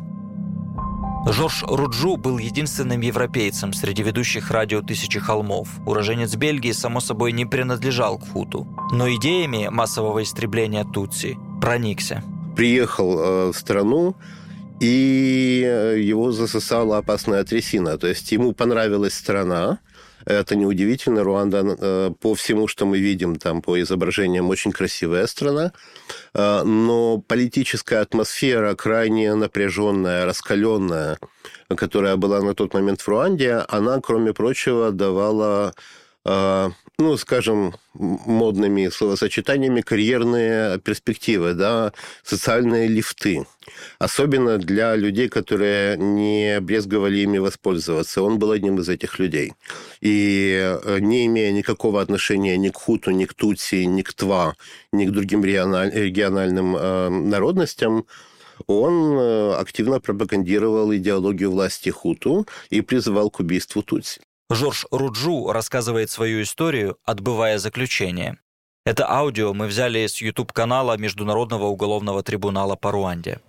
Жорж 1.28 1.66
Руджу 1.68 2.16
был 2.16 2.38
единственным 2.38 3.02
европейцем 3.02 3.74
среди 3.74 4.02
ведущих 4.02 4.50
радио 4.50 4.82
«Тысячи 4.82 5.20
холмов». 5.20 5.68
Уроженец 5.86 6.34
Бельгии, 6.38 6.72
само 6.72 7.02
собой, 7.02 7.34
не 7.34 7.46
принадлежал 7.46 8.18
к 8.18 8.30
Хуту. 8.30 8.66
Но 8.94 9.14
идеями 9.14 9.68
массового 9.70 10.24
истребления 10.24 10.86
Тутси 10.86 11.38
проникся. 11.62 12.24
Приехал 12.56 13.20
э, 13.20 13.52
в 13.52 13.58
страну, 13.58 14.16
и 14.80 15.64
э, 15.66 16.00
его 16.00 16.32
засосала 16.32 16.98
опасная 16.98 17.44
трясина. 17.44 17.98
То 17.98 18.08
есть 18.08 18.32
ему 18.32 18.54
понравилась 18.54 19.14
страна, 19.14 19.80
это 20.26 20.56
неудивительно. 20.56 21.24
Руанда, 21.24 21.78
э, 21.80 22.12
по 22.20 22.34
всему, 22.34 22.68
что 22.68 22.86
мы 22.86 23.00
видим 23.00 23.36
там 23.36 23.62
по 23.62 23.80
изображениям, 23.82 24.50
очень 24.50 24.72
красивая 24.72 25.28
страна. 25.28 25.72
Но 26.34 27.24
политическая 27.28 28.02
атмосфера 28.02 28.76
крайне 28.76 29.34
напряженная, 29.36 30.26
раскаленная, 30.26 31.18
которая 31.76 32.18
была 32.18 32.42
на 32.42 32.54
тот 32.54 32.74
момент 32.74 33.02
в 33.02 33.08
Руанде, 33.08 33.66
она, 33.68 34.00
кроме 34.02 34.34
прочего, 34.34 34.92
давала 34.92 35.74
ну, 37.00 37.16
скажем, 37.16 37.74
модными 37.94 38.90
словосочетаниями 38.90 39.80
карьерные 39.80 40.80
перспективы, 40.80 41.54
да, 41.54 41.94
социальные 42.24 42.88
лифты. 42.88 43.46
Особенно 44.00 44.58
для 44.58 44.96
людей, 44.98 45.30
которые 45.30 45.98
не 45.98 46.60
брезговали 46.60 47.20
ими 47.20 47.38
воспользоваться. 47.38 48.22
Он 48.22 48.38
был 48.38 48.52
одним 48.52 48.80
из 48.80 48.90
этих 48.90 49.18
людей. 49.18 49.54
И 50.02 50.60
э, 50.60 51.00
не 51.00 51.26
имея 51.28 51.52
никакого 51.54 52.02
отношения 52.02 52.58
ни 52.58 52.70
к 52.70 52.76
Хуту, 52.76 53.12
ни 53.12 53.26
к 53.26 53.34
Тутси, 53.34 53.86
ни 53.86 54.02
к 54.02 54.14
Тва, 54.14 54.56
ни 54.92 55.06
к 55.06 55.12
другим 55.12 55.46
региональным 55.46 56.76
э, 56.76 57.10
народностям, 57.10 58.06
он 58.68 59.18
э, 59.18 59.54
активно 59.54 60.02
пропагандировал 60.02 60.94
идеологию 60.94 61.52
власти 61.52 61.90
Хуту 61.90 62.46
и 62.70 62.82
призывал 62.82 63.30
к 63.30 63.40
убийству 63.40 63.84
Тутси. 63.84 64.22
Жорж 64.52 64.88
Руджу 64.92 65.52
рассказывает 65.52 66.10
свою 66.10 66.42
историю, 66.42 66.98
отбывая 67.06 67.60
заключение. 67.60 68.38
Это 68.84 69.08
аудио 69.08 69.54
мы 69.54 69.68
взяли 69.68 70.08
с 70.08 70.22
YouTube-канала 70.22 70.98
Международного 70.98 71.66
уголовного 71.66 72.24
трибунала 72.24 72.76
по 72.76 72.92
Руанде. 72.92 73.40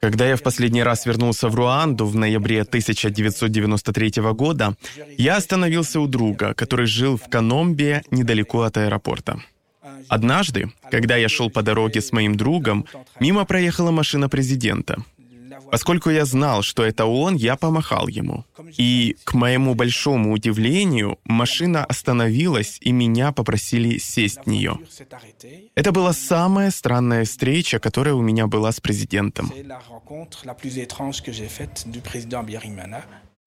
Когда 0.00 0.26
я 0.26 0.36
в 0.36 0.42
последний 0.42 0.82
раз 0.82 1.06
вернулся 1.06 1.48
в 1.48 1.54
Руанду 1.54 2.06
в 2.06 2.16
ноябре 2.16 2.62
1993 2.62 4.12
года, 4.32 4.76
я 5.16 5.36
остановился 5.36 6.00
у 6.00 6.06
друга, 6.06 6.52
который 6.54 6.86
жил 6.86 7.16
в 7.16 7.28
Каномбе 7.30 8.02
недалеко 8.10 8.62
от 8.62 8.76
аэропорта. 8.76 9.42
Однажды, 10.08 10.72
когда 10.90 11.16
я 11.16 11.28
шел 11.28 11.50
по 11.50 11.62
дороге 11.62 12.00
с 12.00 12.12
моим 12.12 12.34
другом, 12.34 12.86
мимо 13.18 13.44
проехала 13.44 13.90
машина 13.90 14.28
президента. 14.28 15.02
Поскольку 15.70 16.10
я 16.10 16.24
знал, 16.24 16.62
что 16.62 16.84
это 16.84 17.06
он, 17.06 17.36
я 17.36 17.56
помахал 17.56 18.08
ему. 18.08 18.44
И, 18.76 19.16
к 19.24 19.34
моему 19.34 19.74
большому 19.74 20.32
удивлению, 20.32 21.18
машина 21.24 21.84
остановилась, 21.84 22.78
и 22.80 22.92
меня 22.92 23.32
попросили 23.32 23.98
сесть 23.98 24.40
в 24.44 24.46
нее. 24.48 24.78
Это 25.74 25.92
была 25.92 26.12
самая 26.12 26.70
странная 26.70 27.24
встреча, 27.24 27.78
которая 27.78 28.14
у 28.14 28.22
меня 28.22 28.46
была 28.46 28.72
с 28.72 28.80
президентом. 28.80 29.52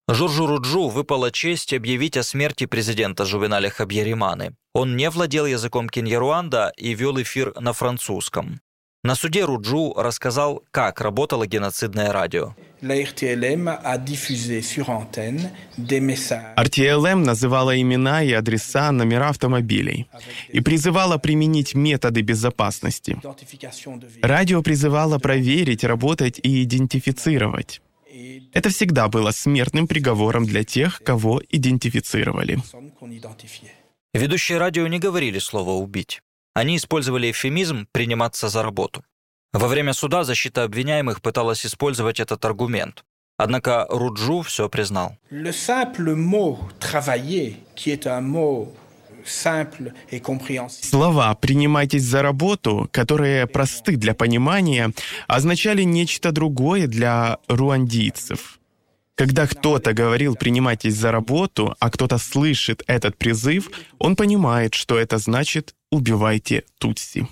Жоржу 0.10 0.47
Руджу 0.47 0.89
выпала 0.89 1.32
честь 1.32 1.73
объявить 1.73 2.17
о 2.17 2.23
смерти 2.23 2.65
президента 2.65 3.26
Жувеналя 3.26 3.69
Хабьериманы. 3.69 4.54
Он 4.73 4.97
не 4.97 5.10
владел 5.10 5.45
языком 5.45 5.88
Киньяруанда 5.88 6.73
и 6.76 6.93
вел 6.93 7.21
эфир 7.21 7.54
на 7.60 7.71
французском. 7.71 8.60
На 9.06 9.16
суде 9.16 9.44
Руджу 9.44 9.94
рассказал, 9.98 10.63
как 10.72 11.02
работало 11.02 11.46
геноцидное 11.46 12.13
радио. 12.13 12.56
RTLM 16.58 17.16
называла 17.16 17.82
имена 17.82 18.24
и 18.24 18.32
адреса 18.32 18.92
номера 18.94 19.28
автомобилей 19.30 20.08
и 20.48 20.62
призывала 20.62 21.18
применить 21.18 21.76
методы 21.76 22.22
безопасности. 22.22 23.20
Радио 24.22 24.62
призывало 24.62 25.20
проверить, 25.20 25.84
работать 25.84 26.39
и 26.42 26.63
идентифицировать. 26.63 27.82
Это 28.54 28.70
всегда 28.70 29.10
было 29.10 29.32
смертным 29.32 29.88
приговором 29.88 30.46
для 30.46 30.63
тех, 30.63 31.02
кого 31.04 31.42
идентифицировали. 31.50 32.60
Ведущие 34.13 34.60
радио 34.60 34.88
не 34.88 35.00
говорили 35.00 35.39
слово 35.39 35.72
«убить». 35.72 36.22
Они 36.54 36.78
использовали 36.78 37.32
эвфемизм 37.32 37.88
«приниматься 37.92 38.50
за 38.50 38.63
работу». 38.63 39.04
Во 39.54 39.68
время 39.68 39.94
суда 39.94 40.24
защита 40.24 40.63
обвиняемых 40.63 41.22
пыталась 41.22 41.66
использовать 41.66 42.20
этот 42.20 42.44
аргумент. 42.46 43.04
Однако 43.38 43.88
Руджу 43.89 44.42
все 44.42 44.70
признал. 44.70 45.18
Слова 50.84 51.34
«принимайтесь 51.36 52.04
за 52.04 52.22
работу», 52.22 52.89
которые 52.92 53.48
просты 53.48 53.96
для 53.96 54.13
понимания, 54.13 54.92
означали 55.28 55.84
нечто 55.84 56.32
другое 56.32 56.88
для 56.88 57.39
руандийцев. 57.48 58.60
Когда 59.15 59.45
кто-то 59.45 59.93
говорил 59.93 60.36
«принимайтесь 60.36 60.95
за 60.95 61.12
работу», 61.12 61.76
а 61.80 61.91
кто-то 61.91 62.17
слышит 62.17 62.84
этот 62.88 63.17
призыв, 63.17 63.69
он 63.99 64.15
понимает, 64.15 64.73
что 64.73 64.97
это 64.97 65.19
значит 65.19 65.76
«убивайте 65.91 66.63
Тутси». 66.80 67.28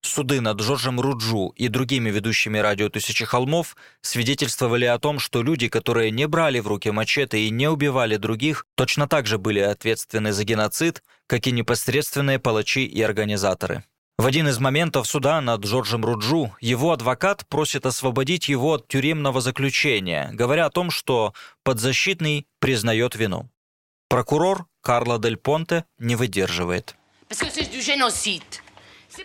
Суды 0.00 0.40
над 0.40 0.60
Джорджем 0.60 1.00
Руджу 1.00 1.52
и 1.56 1.68
другими 1.68 2.10
ведущими 2.10 2.58
радио 2.58 2.88
«Тысячи 2.88 3.24
холмов» 3.24 3.76
свидетельствовали 4.00 4.84
о 4.84 4.98
том, 4.98 5.18
что 5.18 5.42
люди, 5.42 5.68
которые 5.68 6.10
не 6.10 6.26
брали 6.26 6.60
в 6.60 6.68
руки 6.68 6.90
мачете 6.90 7.40
и 7.40 7.50
не 7.50 7.68
убивали 7.68 8.16
других, 8.16 8.66
точно 8.76 9.08
так 9.08 9.26
же 9.26 9.36
были 9.36 9.58
ответственны 9.58 10.32
за 10.32 10.44
геноцид, 10.44 11.02
как 11.26 11.46
и 11.46 11.52
непосредственные 11.52 12.38
палачи 12.38 12.86
и 12.86 13.02
организаторы. 13.02 13.84
В 14.18 14.24
один 14.24 14.48
из 14.48 14.58
моментов 14.58 15.06
суда 15.06 15.40
над 15.42 15.62
Джорджем 15.64 16.02
Руджу 16.02 16.56
его 16.60 16.92
адвокат 16.92 17.46
просит 17.48 17.84
освободить 17.84 18.48
его 18.48 18.74
от 18.74 18.88
тюремного 18.88 19.42
заключения, 19.42 20.30
говоря 20.32 20.66
о 20.66 20.70
том, 20.70 20.90
что 20.90 21.34
подзащитный 21.62 22.46
признает 22.58 23.14
вину. 23.14 23.50
Прокурор 24.08 24.66
Карло 24.80 25.18
Дель 25.18 25.36
Понте 25.36 25.84
не 25.98 26.16
выдерживает. 26.16 26.96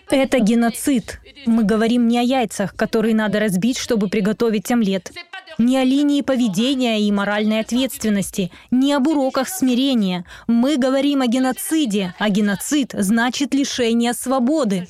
Это 0.10 0.40
геноцид. 0.40 1.20
Мы 1.46 1.64
говорим 1.64 2.08
не 2.08 2.20
о 2.20 2.22
яйцах, 2.22 2.76
которые 2.76 3.16
надо 3.16 3.40
разбить, 3.40 3.78
чтобы 3.78 4.08
приготовить 4.08 4.72
омлет. 4.72 5.12
Не 5.58 5.78
о 5.78 5.84
линии 5.84 6.22
поведения 6.22 7.02
и 7.02 7.12
моральной 7.12 7.60
ответственности, 7.60 8.52
не 8.72 8.94
об 8.94 9.08
уроках 9.08 9.50
смирения. 9.50 10.26
Мы 10.48 10.78
говорим 10.78 11.22
о 11.22 11.28
геноциде, 11.28 12.14
а 12.20 12.30
геноцид 12.30 12.94
значит 12.94 13.54
лишение 13.54 14.14
свободы. 14.14 14.88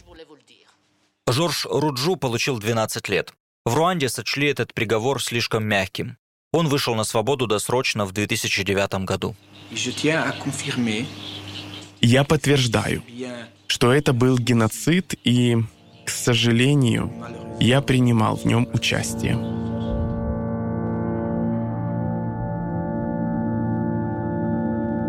Жорж 1.28 1.66
Руджу 1.70 2.16
получил 2.16 2.60
12 2.60 3.10
лет. 3.10 3.34
В 3.66 3.76
Руанде 3.76 4.10
сочли 4.10 4.48
этот 4.48 4.74
приговор 4.74 5.22
слишком 5.22 5.64
мягким. 5.66 6.18
Он 6.52 6.68
вышел 6.68 6.96
на 6.96 7.04
свободу 7.04 7.48
досрочно 7.48 8.06
в 8.06 8.12
2009 8.12 9.06
году. 9.06 9.36
Я 12.02 12.24
подтверждаю, 12.24 13.04
что 13.72 13.94
это 13.94 14.12
был 14.12 14.38
геноцид, 14.38 15.16
и, 15.24 15.56
к 16.06 16.10
сожалению, 16.10 17.10
я 17.62 17.82
принимал 17.82 18.36
в 18.36 18.44
нем 18.44 18.68
участие. 18.74 19.38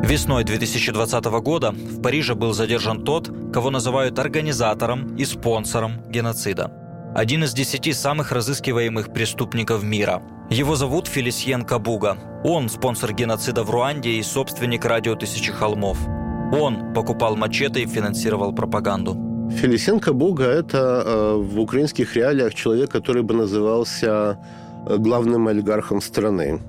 Весной 0.09 0.44
2020 0.44 1.25
года 1.42 1.72
в 1.72 2.01
Париже 2.01 2.37
был 2.37 2.53
задержан 2.53 3.03
тот, 3.03 3.33
кого 3.53 3.70
называют 3.70 4.20
организатором 4.20 5.16
и 5.16 5.25
спонсором 5.25 6.01
геноцида. 6.09 6.70
Один 7.16 7.42
из 7.42 7.55
десяти 7.55 7.92
самых 7.92 8.31
разыскиваемых 8.31 9.12
преступников 9.12 9.83
мира. 9.83 10.22
Его 10.51 10.77
зовут 10.77 11.09
Фелисьен 11.09 11.64
Кабуга. 11.64 12.16
Он 12.44 12.68
спонсор 12.68 13.12
геноцида 13.12 13.64
в 13.64 13.70
Руанде 13.70 14.11
и 14.11 14.22
собственник 14.22 14.85
радио 14.85 15.16
«Тысячи 15.16 15.51
холмов». 15.51 15.98
Он 16.53 16.93
покупал 16.93 17.35
мачете 17.35 17.81
и 17.81 17.87
финансировал 17.87 18.53
пропаганду. 18.53 19.17
Фелисьен 19.51 20.01
Кабуга– 20.01 20.45
это 20.45 21.03
э, 21.05 21.35
в 21.37 21.59
украинских 21.59 22.15
реалиях 22.15 22.55
человек, 22.55 22.91
который 22.91 23.23
бы 23.23 23.35
назывался 23.35 24.38
э, 24.87 24.97
главным 24.99 25.49
олигархом 25.49 26.03
страны. 26.03 26.61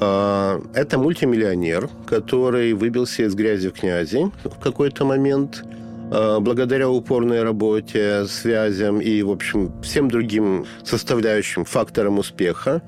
А, 0.00 0.58
это 0.74 0.98
мультимиллионер, 0.98 1.90
который 2.06 2.72
выбился 2.72 3.24
из 3.24 3.34
грязи 3.34 3.68
в 3.68 3.74
князи 3.74 4.30
в 4.44 4.58
какой-то 4.58 5.04
момент 5.04 5.64
благодаря 6.40 6.90
упорной 6.90 7.42
работе, 7.42 8.26
связям 8.26 9.00
и, 9.00 9.22
в 9.22 9.30
общем, 9.30 9.72
всем 9.80 10.10
другим 10.10 10.66
составляющим 10.84 11.64
факторам 11.64 12.18
успеха. 12.18 12.82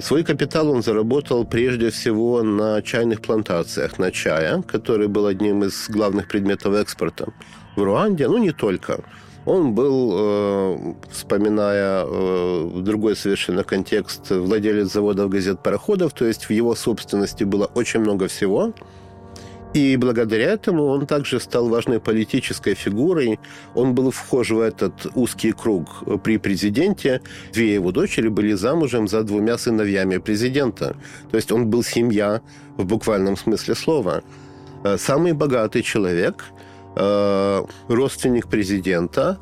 Свой 0.00 0.22
капитал 0.22 0.70
он 0.70 0.82
заработал 0.82 1.44
прежде 1.44 1.90
всего 1.90 2.42
на 2.42 2.80
чайных 2.82 3.20
плантациях, 3.20 3.98
на 3.98 4.12
чая, 4.12 4.62
который 4.62 5.08
был 5.08 5.26
одним 5.26 5.64
из 5.64 5.88
главных 5.88 6.28
предметов 6.28 6.74
экспорта 6.74 7.32
в 7.74 7.82
Руанде, 7.82 8.28
ну 8.28 8.38
не 8.38 8.52
только. 8.52 9.00
Он 9.44 9.74
был, 9.74 10.12
э, 10.14 10.94
вспоминая 11.10 12.04
э, 12.06 12.70
другой 12.76 13.16
совершенно 13.16 13.64
контекст, 13.64 14.30
владелец 14.30 14.92
заводов 14.92 15.30
газет-пароходов, 15.30 16.12
то 16.12 16.26
есть 16.26 16.44
в 16.44 16.50
его 16.50 16.76
собственности 16.76 17.44
было 17.44 17.64
очень 17.74 18.00
много 18.00 18.28
всего. 18.28 18.74
И 19.74 19.96
благодаря 19.96 20.52
этому 20.52 20.86
он 20.86 21.06
также 21.06 21.40
стал 21.40 21.68
важной 21.68 22.00
политической 22.00 22.74
фигурой. 22.74 23.38
Он 23.74 23.94
был 23.94 24.10
вхож 24.10 24.50
в 24.50 24.60
этот 24.60 25.06
узкий 25.14 25.52
круг 25.52 26.04
при 26.22 26.38
президенте. 26.38 27.20
Две 27.52 27.74
его 27.74 27.92
дочери 27.92 28.28
были 28.28 28.54
замужем 28.54 29.08
за 29.08 29.22
двумя 29.22 29.58
сыновьями 29.58 30.18
президента. 30.18 30.96
То 31.30 31.36
есть 31.36 31.52
он 31.52 31.66
был 31.66 31.82
семья 31.82 32.40
в 32.76 32.86
буквальном 32.86 33.36
смысле 33.36 33.74
слова. 33.74 34.22
Э, 34.84 34.96
самый 34.98 35.32
богатый 35.32 35.82
человек– 35.82 36.44
Э, 37.00 37.64
родственник 37.86 38.48
президента, 38.48 39.38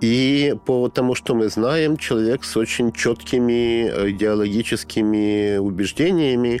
и 0.00 0.54
по 0.66 0.88
тому, 0.88 1.16
что 1.16 1.34
мы 1.34 1.48
знаем, 1.48 1.96
человек 1.96 2.44
с 2.44 2.56
очень 2.56 2.92
четкими 2.92 4.10
идеологическими 4.10 5.56
убеждениями, 5.56 6.60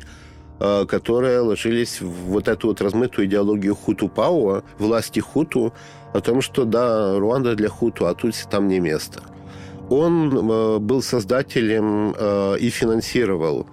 которые 0.86 1.40
ложились 1.40 2.00
в 2.00 2.10
вот 2.30 2.48
эту 2.48 2.68
вот 2.68 2.80
размытую 2.80 3.26
идеологию 3.26 3.74
хуту-пауа, 3.74 4.62
власти 4.78 5.20
хуту, 5.20 5.72
о 6.12 6.20
том, 6.20 6.40
что 6.40 6.64
да, 6.64 7.18
Руанда 7.18 7.54
для 7.54 7.68
хуту, 7.68 8.06
а 8.06 8.14
тут 8.14 8.34
там 8.50 8.68
не 8.68 8.80
место. 8.80 9.22
Он 9.88 10.30
э, 10.30 10.78
был 10.78 11.02
создателем 11.02 12.14
э, 12.16 12.56
и 12.58 12.70
финансировал, 12.70 13.66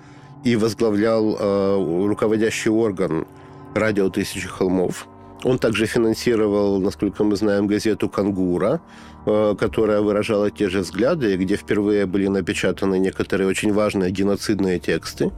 и 0.43 0.55
возглавлял 0.55 2.07
руководящий 2.07 2.71
орган 2.71 3.27
радио 3.75 4.09
«Тысячи 4.09 4.47
холмов», 4.47 5.07
он 5.43 5.57
также 5.57 5.85
финансировал, 5.85 6.81
насколько 6.81 7.23
мы 7.23 7.35
знаем, 7.35 7.67
газету 7.67 8.09
«Кангура», 8.09 8.81
э, 9.25 9.55
которая 9.57 10.01
выражала 10.01 10.51
те 10.51 10.69
же 10.69 10.79
взгляды, 10.79 11.35
где 11.37 11.55
впервые 11.55 12.05
были 12.05 12.27
напечатаны 12.27 12.99
некоторые 12.99 13.47
очень 13.47 13.71
важные 13.71 14.11
геноцидные 14.11 14.79
тексты. 14.79 15.31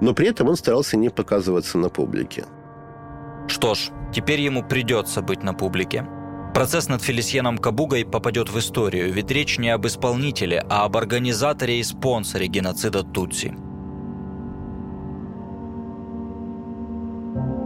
Но 0.00 0.14
при 0.14 0.28
этом 0.28 0.48
он 0.48 0.56
старался 0.56 0.96
не 0.96 1.08
показываться 1.08 1.78
на 1.78 1.88
публике. 1.88 2.44
Что 3.48 3.74
ж, 3.74 3.90
теперь 4.14 4.40
ему 4.40 4.62
придется 4.62 5.22
быть 5.22 5.42
на 5.42 5.54
публике. 5.54 6.06
Процесс 6.54 6.88
над 6.88 7.02
Фелисьеном 7.02 7.58
Кабугой 7.58 8.04
попадет 8.04 8.48
в 8.48 8.58
историю, 8.58 9.12
ведь 9.12 9.30
речь 9.30 9.58
не 9.58 9.70
об 9.70 9.86
исполнителе, 9.86 10.64
а 10.68 10.84
об 10.84 10.96
организаторе 10.96 11.78
и 11.78 11.82
спонсоре 11.82 12.46
геноцида 12.46 13.02
Тутси– 13.02 13.54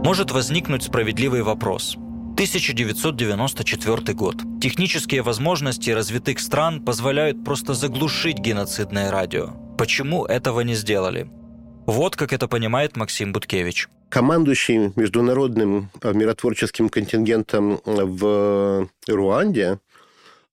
может 0.05 0.29
возникнуть 0.29 0.83
справедливый 0.83 1.41
вопрос. 1.41 1.95
1994 2.33 4.13
год. 4.13 4.35
Технические 4.61 5.23
возможности 5.23 5.89
развитых 5.89 6.39
стран 6.39 6.85
позволяют 6.85 7.43
просто 7.43 7.73
заглушить 7.73 8.37
геноцидное 8.37 9.09
радио. 9.09 9.55
Почему 9.79 10.23
этого 10.25 10.61
не 10.61 10.75
сделали? 10.75 11.27
Вот 11.85 12.15
как 12.15 12.33
это 12.33 12.47
понимает 12.47 12.95
Максим 12.97 13.31
Буткевич. 13.31 13.87
Командующий 14.09 14.91
международным 14.95 15.89
миротворческим 16.03 16.89
контингентом 16.89 17.79
в 17.85 18.89
Руанде 19.07 19.79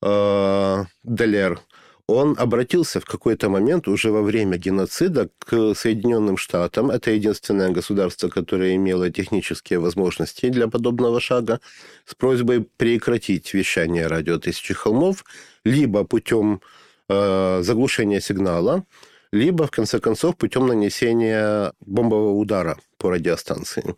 э, 0.02 0.84
Далер 1.02 1.60
он 2.06 2.36
обратился 2.38 3.00
в 3.00 3.04
какой-то 3.04 3.48
момент 3.48 3.88
уже 3.88 4.10
во 4.10 4.22
время 4.22 4.58
геноцида 4.58 5.30
к 5.38 5.74
Соединенным 5.74 6.36
Штатам. 6.36 6.90
Это 6.90 7.10
единственное 7.10 7.70
государство, 7.70 8.28
которое 8.28 8.74
имело 8.74 9.10
технические 9.10 9.78
возможности 9.78 10.48
для 10.48 10.68
подобного 10.68 11.20
шага, 11.20 11.60
с 12.04 12.14
просьбой 12.14 12.62
прекратить 12.76 13.54
вещание 13.54 14.06
радио 14.06 14.38
«Тысячи 14.38 14.74
холмов» 14.74 15.24
либо 15.64 16.04
путем 16.04 16.60
э, 17.08 17.62
заглушения 17.62 18.20
сигнала, 18.20 18.84
либо, 19.32 19.66
в 19.66 19.70
конце 19.70 19.98
концов, 19.98 20.36
путем 20.36 20.66
нанесения 20.66 21.72
бомбового 21.80 22.38
удара 22.38 22.78
по 22.98 23.10
радиостанции. 23.10 23.96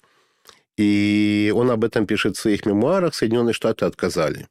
И 0.77 1.53
он 1.55 1.71
об 1.71 1.85
этом 1.85 2.07
пишет 2.07 2.37
в 2.37 2.41
своих 2.41 2.67
мемуарах. 2.67 3.15
Соединенные 3.15 3.55
Штаты 3.55 3.85
отказали. 3.85 4.49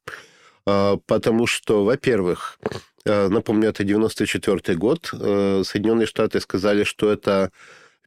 Э, 0.65 0.97
потому 1.05 1.47
что, 1.47 1.83
во-первых, 1.83 2.59
Э, 3.05 3.27
напомню, 3.27 3.69
это 3.69 3.83
94 3.83 4.77
год. 4.77 5.09
Э, 5.13 5.63
Соединенные 5.65 6.07
Штаты 6.07 6.39
сказали, 6.39 6.83
что 6.83 7.11
это 7.11 7.51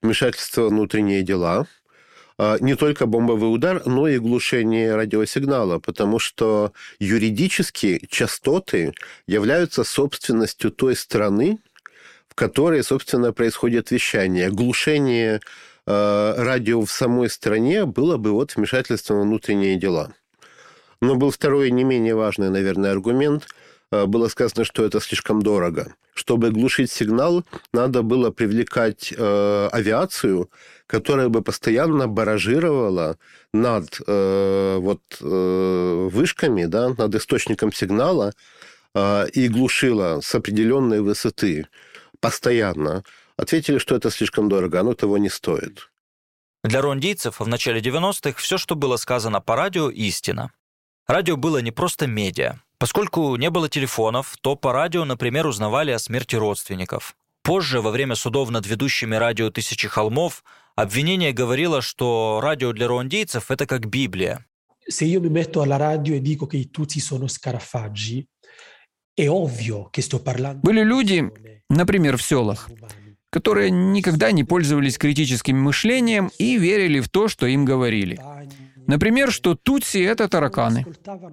вмешательство 0.02 0.68
внутренние 0.68 1.22
дела. 1.22 1.66
А, 2.38 2.58
не 2.60 2.74
только 2.74 3.06
бомбовый 3.06 3.52
удар, 3.52 3.82
но 3.86 4.08
и 4.08 4.18
глушение 4.18 4.94
радиосигнала, 4.94 5.78
потому 5.78 6.18
что 6.18 6.72
юридически 6.98 8.06
частоты 8.10 8.92
являются 9.26 9.84
собственностью 9.84 10.70
той 10.70 10.96
страны, 10.96 11.58
которой, 12.36 12.84
собственно, 12.84 13.32
происходит 13.32 13.90
вещание. 13.90 14.50
Глушение 14.50 15.40
э, 15.86 16.34
радио 16.38 16.84
в 16.84 16.90
самой 16.92 17.28
стране 17.28 17.84
было 17.84 18.16
бы 18.16 18.30
вот 18.30 18.54
вмешательством 18.54 19.18
в 19.18 19.22
внутренние 19.22 19.74
дела. 19.74 20.12
Но 21.00 21.16
был 21.16 21.32
второй 21.32 21.72
не 21.72 21.82
менее 21.82 22.14
важный, 22.14 22.50
наверное, 22.50 22.92
аргумент– 22.92 23.48
Э, 23.92 24.06
было 24.06 24.28
сказано, 24.28 24.64
что 24.64 24.84
это 24.84 25.00
слишком 25.00 25.42
дорого. 25.42 25.94
Чтобы 26.14 26.50
глушить 26.50 26.90
сигнал, 26.90 27.44
надо 27.72 28.02
было 28.02 28.30
привлекать 28.30 29.12
э, 29.16 29.68
авиацию, 29.72 30.50
которая 30.86 31.28
бы 31.28 31.42
постоянно 31.42 32.08
баражировала 32.08 33.18
над 33.52 34.00
э, 34.06 34.76
вот, 34.78 35.02
э, 35.20 36.08
вышками, 36.10 36.64
да, 36.64 36.94
над 36.96 37.14
источником 37.14 37.72
сигнала 37.72 38.32
э, 38.94 39.28
и 39.32 39.48
глушила 39.48 40.20
с 40.20 40.34
определенной 40.34 41.00
высоты 41.00 41.66
постоянно. 42.26 43.04
Ответили, 43.36 43.78
что 43.78 43.94
это 43.94 44.10
слишком 44.10 44.48
дорого, 44.48 44.80
оно 44.80 44.94
того 44.94 45.18
не 45.18 45.28
стоит. 45.28 45.90
Для 46.64 46.80
руандийцев 46.80 47.38
в 47.38 47.46
начале 47.46 47.80
90-х 47.80 48.40
все, 48.40 48.58
что 48.58 48.74
было 48.74 48.96
сказано 48.96 49.40
по 49.40 49.54
радио, 49.54 49.90
истина. 49.90 50.50
Радио 51.06 51.36
было 51.36 51.62
не 51.62 51.70
просто 51.70 52.08
медиа. 52.08 52.58
Поскольку 52.78 53.36
не 53.36 53.48
было 53.50 53.68
телефонов, 53.68 54.36
то 54.40 54.56
по 54.56 54.72
радио, 54.72 55.04
например, 55.04 55.46
узнавали 55.46 55.92
о 55.92 56.00
смерти 56.00 56.34
родственников. 56.34 57.14
Позже, 57.44 57.80
во 57.80 57.90
время 57.92 58.16
судов 58.16 58.50
над 58.50 58.66
ведущими 58.66 59.14
радио 59.14 59.50
«Тысячи 59.50 59.86
холмов», 59.86 60.42
обвинение 60.74 61.32
говорило, 61.32 61.80
что 61.80 62.40
радио 62.42 62.72
для 62.72 62.88
руандийцев– 62.88 63.50
это 63.52 63.66
как 63.66 63.86
Библия. 63.86 64.44
Se 64.88 65.04
io 65.04 65.20
mi 65.20 65.28
metto 65.28 65.62
alla 65.62 65.76
radio 65.76 66.14
e 66.14 66.20
dico 66.20 66.46
che 66.46 66.56
i 66.56 66.70
Tutsi 66.70 67.00
sono 67.00 67.28
scarafaggi, 67.28 68.26
Были 70.62 70.82
люди, 70.82 71.30
например, 71.68 72.16
в 72.16 72.22
селах, 72.22 72.68
которые 73.30 73.70
никогда 73.70 74.32
не 74.32 74.44
пользовались 74.44 74.98
критическим 74.98 75.58
мышлением 75.60 76.30
и 76.38 76.58
верили 76.58 77.00
в 77.00 77.08
то, 77.08 77.28
что 77.28 77.46
им 77.46 77.64
говорили. 77.64 78.18
Например, 78.86 79.32
что 79.32 79.56
тутси— 79.56 79.98
это 80.04 80.28
тараканы. 80.28 80.86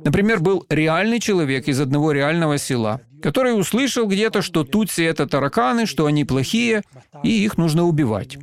Например, 0.03 0.39
был 0.39 0.65
реальный 0.69 1.19
человек 1.19 1.67
из 1.67 1.79
одного 1.79 2.11
реального 2.11 2.57
села, 2.57 3.01
который 3.21 3.57
услышал 3.57 4.07
где-то, 4.07 4.41
что 4.41 4.63
тутси— 4.63 5.01
это 5.03 5.27
тараканы, 5.27 5.85
что 5.85 6.07
они 6.07 6.25
плохие, 6.25 6.81
и 7.23 7.43
их 7.45 7.57
нужно 7.57 7.83
убивать. 7.83 8.37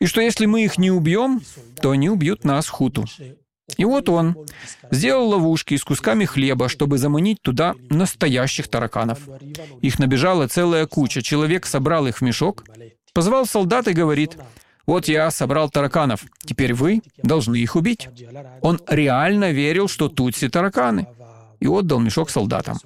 И 0.00 0.06
что 0.06 0.20
если 0.20 0.46
мы 0.46 0.64
их 0.64 0.78
не 0.78 0.90
убьем, 0.90 1.40
то 1.80 1.92
они 1.92 2.10
убьют 2.10 2.44
нас, 2.44 2.68
хуту. 2.68 3.04
И 3.76 3.84
вот 3.84 4.08
он 4.08 4.36
сделал 4.90 5.28
ловушки 5.28 5.74
из 5.74 5.84
кусками 5.84 6.24
хлеба, 6.24 6.68
чтобы 6.68 6.98
заманить 6.98 7.42
туда 7.42 7.74
настоящих 7.90 8.68
тараканов. 8.68 9.18
Их 9.82 9.98
набежала 9.98 10.46
целая 10.46 10.86
куча. 10.86 11.22
Человек 11.22 11.66
собрал 11.66 12.06
их 12.06 12.18
в 12.18 12.22
мешок, 12.22 12.64
позвал 13.12 13.44
солдат 13.44 13.88
и 13.88 13.92
говорит, 13.92 14.38
вот 14.86 15.08
я 15.08 15.30
собрал 15.32 15.68
тараканов. 15.68 16.24
Теперь 16.44 16.74
вы 16.74 17.02
должны 17.22 17.56
их 17.56 17.74
убить. 17.74 18.08
Он 18.60 18.80
реально 18.86 19.50
верил, 19.50 19.88
что 19.88 20.08
тутси 20.08 20.48
тараканы. 20.48 21.08
И 21.58 21.66
отдал 21.66 21.98
мешок 21.98 22.30
солдатам. 22.30 22.78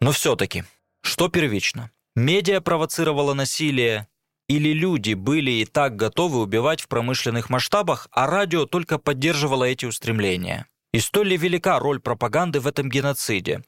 Но 0.00 0.10
все-таки, 0.10 0.64
что 1.02 1.28
первично? 1.28 1.90
Медиа 2.14 2.60
провоцировала 2.60 3.34
насилие 3.34 4.08
или 4.48 4.72
люди 4.72 5.14
были 5.14 5.50
и 5.50 5.64
так 5.64 5.96
готовы 5.96 6.40
убивать 6.40 6.80
в 6.80 6.88
промышленных 6.88 7.48
масштабах, 7.48 8.08
а 8.12 8.26
радио 8.26 8.66
только 8.66 8.98
поддерживало 8.98 9.64
эти 9.64 9.86
устремления? 9.86 10.66
И 10.92 10.98
столь 10.98 11.28
ли 11.28 11.36
велика 11.36 11.78
роль 11.78 12.00
пропаганды 12.00 12.60
в 12.60 12.66
этом 12.66 12.90
геноциде? 12.90 13.62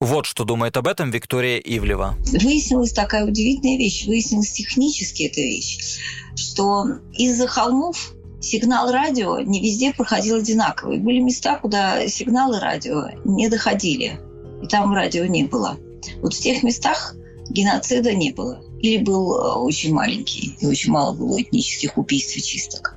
Вот 0.00 0.24
что 0.24 0.44
думает 0.44 0.78
об 0.78 0.86
этом 0.86 1.10
Виктория 1.10 1.58
Ивлева. 1.58 2.16
Выяснилась 2.32 2.92
такая 2.92 3.26
удивительная 3.26 3.76
вещь, 3.76 4.06
выяснилась 4.06 4.52
технически 4.52 5.24
эта 5.24 5.42
вещь, 5.42 5.98
что 6.36 6.86
из-за 7.12 7.46
холмов 7.46 8.14
сигнал 8.40 8.90
радио 8.90 9.40
не 9.40 9.60
везде 9.60 9.92
проходил 9.92 10.36
одинаковый. 10.36 10.98
Были 10.98 11.18
места, 11.18 11.58
куда 11.58 12.08
сигналы 12.08 12.60
радио 12.60 13.10
не 13.26 13.50
доходили, 13.50 14.18
и 14.62 14.66
там 14.66 14.94
радио 14.94 15.26
не 15.26 15.44
было. 15.44 15.76
Вот 16.22 16.34
в 16.34 16.40
тех 16.40 16.62
местах 16.62 17.14
геноцида 17.48 18.12
не 18.12 18.32
было. 18.32 18.62
Или 18.80 19.02
был 19.02 19.36
э, 19.36 19.54
очень 19.56 19.92
маленький, 19.92 20.56
и 20.60 20.66
очень 20.66 20.92
мало 20.92 21.12
было 21.12 21.40
этнических 21.40 21.98
убийств 21.98 22.36
и 22.36 22.42
чисток. 22.42 22.96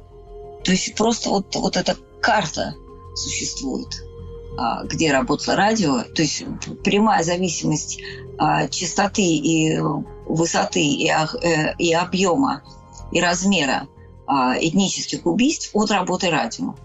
То 0.63 0.71
есть 0.71 0.95
просто 0.95 1.29
вот, 1.29 1.53
вот 1.55 1.75
эта 1.75 1.97
карта 2.21 2.75
существует, 3.15 3.89
а, 4.57 4.83
где 4.85 5.11
работало 5.11 5.57
радио, 5.57 6.03
то 6.03 6.21
есть 6.21 6.45
прямая 6.83 7.23
зависимость 7.23 7.99
а, 8.37 8.67
частоты 8.67 9.21
и 9.21 9.77
высоты 10.25 10.81
и, 10.81 11.09
э, 11.09 11.75
и 11.77 11.93
объема 11.93 12.63
и 13.11 13.19
размера 13.19 13.87
а, 14.25 14.55
этнических 14.59 15.25
убийств 15.25 15.71
от 15.73 15.91
работы 15.91 16.29
радио. 16.29 16.75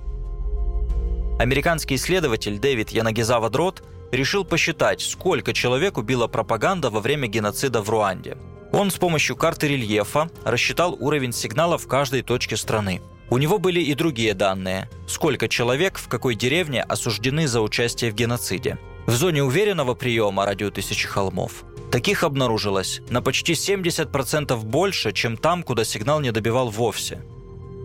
Американский 1.39 1.95
исследователь 1.95 2.59
Дэвид 2.59 2.91
Янагизава 2.91 3.49
Дрот 3.49 3.83
решил 4.13 4.45
посчитать, 4.45 5.01
сколько 5.01 5.53
человек 5.53 5.99
убила 5.99 6.27
пропаганда 6.27 6.91
во 6.91 7.01
время 7.01 7.29
геноцида 7.29 7.83
в 7.83 7.91
Руанде. 7.91 8.37
Он 8.73 8.91
с 8.91 8.97
помощью 8.97 9.37
карты 9.37 9.69
рельефа 9.69 10.31
рассчитал 10.45 10.97
уровень 10.99 11.33
сигнала 11.33 11.79
в 11.79 11.87
каждой 11.87 12.23
точке 12.23 12.57
страны. 12.57 13.01
У 13.31 13.39
него 13.39 13.59
были 13.59 13.81
и 13.81 13.95
другие 13.95 14.35
данные. 14.35 14.89
Сколько 15.07 15.49
человек 15.49 15.99
в 15.99 16.09
какой 16.09 16.35
деревне 16.35 16.83
осуждены 16.83 17.47
за 17.47 17.61
участие 17.61 18.11
в 18.11 18.15
геноциде. 18.15 18.79
В 19.07 19.13
зоне 19.13 19.43
уверенного 19.43 19.95
приема 19.95 20.45
радио 20.47 20.71
«Тысячи 20.71 21.07
холмов» 21.07 21.65
таких 21.91 22.23
обнаружилось 22.25 23.01
на 23.09 23.23
почти 23.23 23.53
70% 23.53 24.57
больше, 24.65 25.13
чем 25.13 25.37
там, 25.37 25.63
куда 25.63 25.85
сигнал 25.85 26.21
не 26.21 26.31
добивал 26.31 26.69
вовсе. 26.69 27.23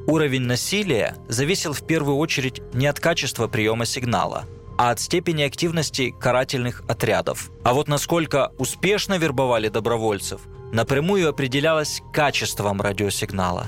Уровень 0.06 0.42
насилия 0.42 1.16
зависел 1.30 1.72
в 1.72 1.86
первую 1.88 2.18
очередь 2.18 2.62
не 2.74 2.88
от 2.88 3.00
качества 3.00 3.48
приема 3.48 3.86
сигнала, 3.86 4.46
а 4.78 4.92
от 4.92 5.00
степени 5.00 5.44
активности 5.44 6.14
карательных 6.20 6.84
отрядов. 6.88 7.50
А 7.64 7.74
вот 7.74 7.88
насколько 7.88 8.52
успешно 8.58 9.18
вербовали 9.18 9.70
добровольцев, 9.70 10.42
напрямую 10.72 11.30
определялось 11.30 12.02
качеством 12.12 12.82
радиосигнала. 12.82 13.68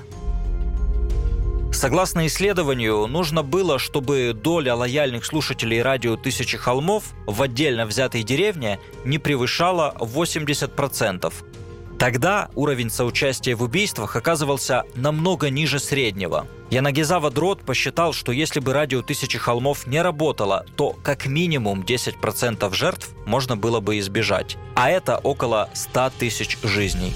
Согласно 1.76 2.26
исследованию, 2.28 3.06
нужно 3.06 3.43
было, 3.43 3.80
чтобы 3.80 4.32
доля 4.34 4.76
лояльных 4.76 5.26
слушателей 5.26 5.82
радио 5.82 6.16
«Тысячи 6.16 6.58
холмов» 6.58 7.03
в 7.28 7.41
отдельно 7.41 7.86
взятой 7.86 8.24
деревне 8.24 8.80
не 9.03 9.18
превышала 9.18 9.93
80%, 9.99 11.34
Тогда 11.99 12.49
уровень 12.55 12.89
соучастия 12.89 13.55
в 13.55 13.63
убийствах 13.63 14.15
оказывался 14.15 14.83
намного 14.95 15.49
ниже 15.49 15.79
среднего. 15.79 16.47
Янагизава 16.69 17.31
Дрот 17.31 17.61
посчитал, 17.61 18.11
что 18.11 18.31
если 18.31 18.59
бы 18.59 18.73
радио 18.73 19.01
«Тысячи 19.01 19.37
холмов» 19.37 19.87
не 19.87 20.01
работало, 20.01 20.65
то 20.75 20.95
как 21.03 21.25
минимум 21.25 21.81
10% 21.83 22.73
жертв 22.73 23.09
можно 23.25 23.55
было 23.55 23.79
бы 23.79 23.99
избежать. 23.99 24.57
А 24.75 24.89
это 24.89 25.17
около 25.17 25.69
100 25.73 26.11
тысяч 26.19 26.57
жизней. 26.63 27.13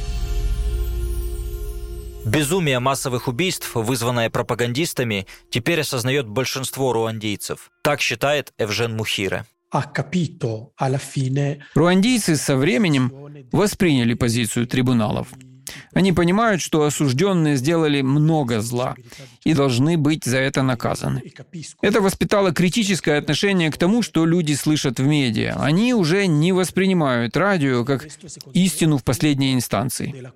Безумие 2.25 2.79
массовых 2.79 3.27
убийств, 3.27 3.71
вызванное 3.73 4.29
пропагандистами, 4.29 5.25
теперь 5.49 5.81
осознает 5.81 6.27
большинство 6.27 6.93
руандийцев. 6.93 7.71
Так 7.81 8.01
считает 8.01 8.53
Эвжен 8.57 8.95
Мухире. 8.95 9.45
Руандийцы 11.75 12.35
со 12.35 12.55
временем 12.55 13.11
восприняли 13.51 14.13
позицию 14.13 14.67
трибуналов. 14.67 15.27
Они 15.93 16.13
понимают, 16.13 16.61
что 16.61 16.83
осужденные 16.83 17.55
сделали 17.55 18.01
много 18.01 18.61
зла 18.61 18.95
и 19.43 19.53
должны 19.53 19.97
быть 19.97 20.25
за 20.25 20.37
это 20.37 20.61
наказаны. 20.61 21.21
Это 21.81 22.01
воспитало 22.01 22.51
критическое 22.51 23.17
отношение 23.17 23.71
к 23.71 23.77
тому, 23.77 24.01
что 24.01 24.25
люди 24.25 24.53
слышат 24.53 24.99
в 24.99 25.03
медиа. 25.03 25.55
Они 25.59 25.93
уже 25.93 26.27
не 26.27 26.51
воспринимают 26.51 27.35
радио 27.37 27.85
как 27.85 28.07
истину 28.53 28.97
в 28.97 29.03
последней 29.03 29.53
инстанции. 29.53 30.31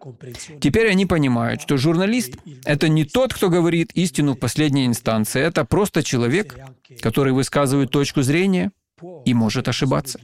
Теперь 0.59 0.89
они 0.89 1.05
понимают, 1.05 1.61
что 1.61 1.77
журналист— 1.77 2.33
это 2.65 2.87
не 2.87 3.05
тот, 3.05 3.33
кто 3.33 3.49
говорит 3.49 3.91
истину 3.93 4.33
в 4.33 4.39
последней 4.39 4.85
инстанции, 4.85 5.41
это 5.41 5.65
просто 5.65 6.03
человек, 6.03 6.55
который 7.01 7.33
высказывает 7.33 7.91
точку 7.91 8.21
зрения 8.21 8.71
и 9.25 9.33
может 9.33 9.67
ошибаться. 9.67 10.19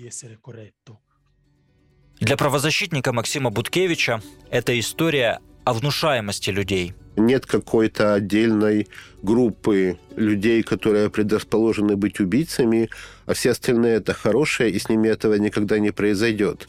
Для 2.20 2.38
правозащитника 2.38 3.14
Максима 3.14 3.50
Буткевича 3.50 4.22
это 4.50 4.78
история 4.80 5.40
о 5.64 5.74
внушаемости 5.74 6.50
людей. 6.50 6.94
Нет 7.16 7.46
какой-то 7.46 8.14
отдельной 8.14 8.88
группы 9.22 10.00
людей, 10.16 10.64
которые 10.64 11.10
предрасположены 11.10 11.96
быть 11.96 12.20
убийцами, 12.20 12.90
а 13.26 13.34
все 13.34 13.52
остальные 13.52 13.96
это 13.96 14.14
хорошие, 14.14 14.72
и 14.72 14.80
с 14.80 14.90
ними 14.90 15.08
этого 15.10 15.36
никогда 15.36 15.80
не 15.80 15.92
произойдет. 15.92 16.68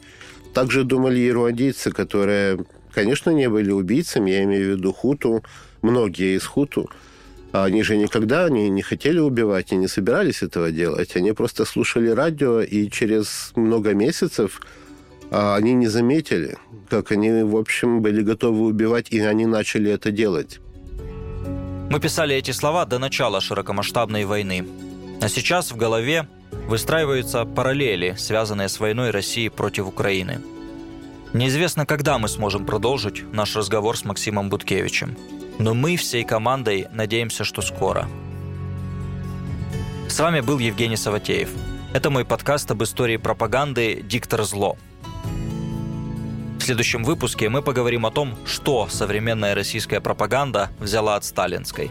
Также 0.54 0.84
думали 0.84 1.20
и 1.20 1.30
руандийцы, 1.30 1.92
которые, 1.92 2.64
конечно, 2.92 3.30
не 3.30 3.48
были 3.48 3.70
убийцами, 3.70 4.30
я 4.30 4.44
имею 4.44 4.74
в 4.74 4.78
виду 4.78 4.92
хуту, 4.92 5.44
многие 5.82 6.36
из 6.36 6.44
хуту, 6.44 6.90
они 7.52 7.82
же 7.82 7.96
никогда 7.96 8.48
не, 8.48 8.68
не 8.68 8.82
хотели 8.82 9.18
убивать 9.18 9.72
и 9.72 9.76
не 9.76 9.88
собирались 9.88 10.42
этого 10.42 10.70
делать. 10.70 11.16
Они 11.16 11.32
просто 11.32 11.64
слушали 11.64 12.08
радио, 12.08 12.60
и 12.60 12.88
через 12.90 13.52
много 13.56 13.94
месяцев 13.94 14.60
а 15.30 15.54
они 15.54 15.74
не 15.74 15.86
заметили, 15.86 16.58
как 16.88 17.12
они, 17.12 17.30
в 17.44 17.56
общем, 17.56 18.02
были 18.02 18.20
готовы 18.20 18.66
убивать, 18.66 19.10
и 19.10 19.20
они 19.20 19.46
начали 19.46 19.90
это 19.90 20.10
делать. 20.10 20.58
Мы 21.88 22.00
писали 22.00 22.34
эти 22.34 22.50
слова 22.50 22.84
до 22.84 22.98
начала 22.98 23.40
широкомасштабной 23.40 24.24
войны. 24.24 24.66
А 25.20 25.28
сейчас 25.28 25.70
в 25.70 25.76
голове 25.76 26.28
выстраиваются 26.68 27.44
параллели, 27.44 28.16
связанные 28.18 28.68
с 28.68 28.80
войной 28.80 29.10
России 29.10 29.48
против 29.48 29.86
Украины. 29.86 30.40
Неизвестно, 31.32 31.86
когда 31.86 32.18
мы 32.18 32.28
сможем 32.28 32.66
продолжить 32.66 33.22
наш 33.32 33.54
разговор 33.54 33.96
с 33.96 34.04
Максимом 34.04 34.48
Буткевичем. 34.48 35.16
Но 35.60 35.74
мы 35.74 35.96
всей 35.96 36.24
командой 36.24 36.88
надеемся, 36.90 37.44
что 37.44 37.62
скоро. 37.62 38.08
С 40.08 40.18
вами 40.18 40.40
был 40.40 40.58
Евгений 40.58 40.96
Саватеев. 40.96 41.50
Это 41.92 42.10
мой 42.10 42.24
подкаст 42.24 42.70
об 42.72 42.82
истории 42.82 43.18
пропаганды 43.18 44.02
«Диктор 44.02 44.42
зло», 44.42 44.76
в 46.60 46.62
следующем 46.62 47.04
выпуске 47.04 47.48
мы 47.48 47.62
поговорим 47.62 48.04
о 48.04 48.10
том, 48.10 48.36
что 48.44 48.86
современная 48.86 49.54
российская 49.54 50.02
пропаганда 50.02 50.68
взяла 50.78 51.16
от 51.16 51.24
сталинской. 51.24 51.90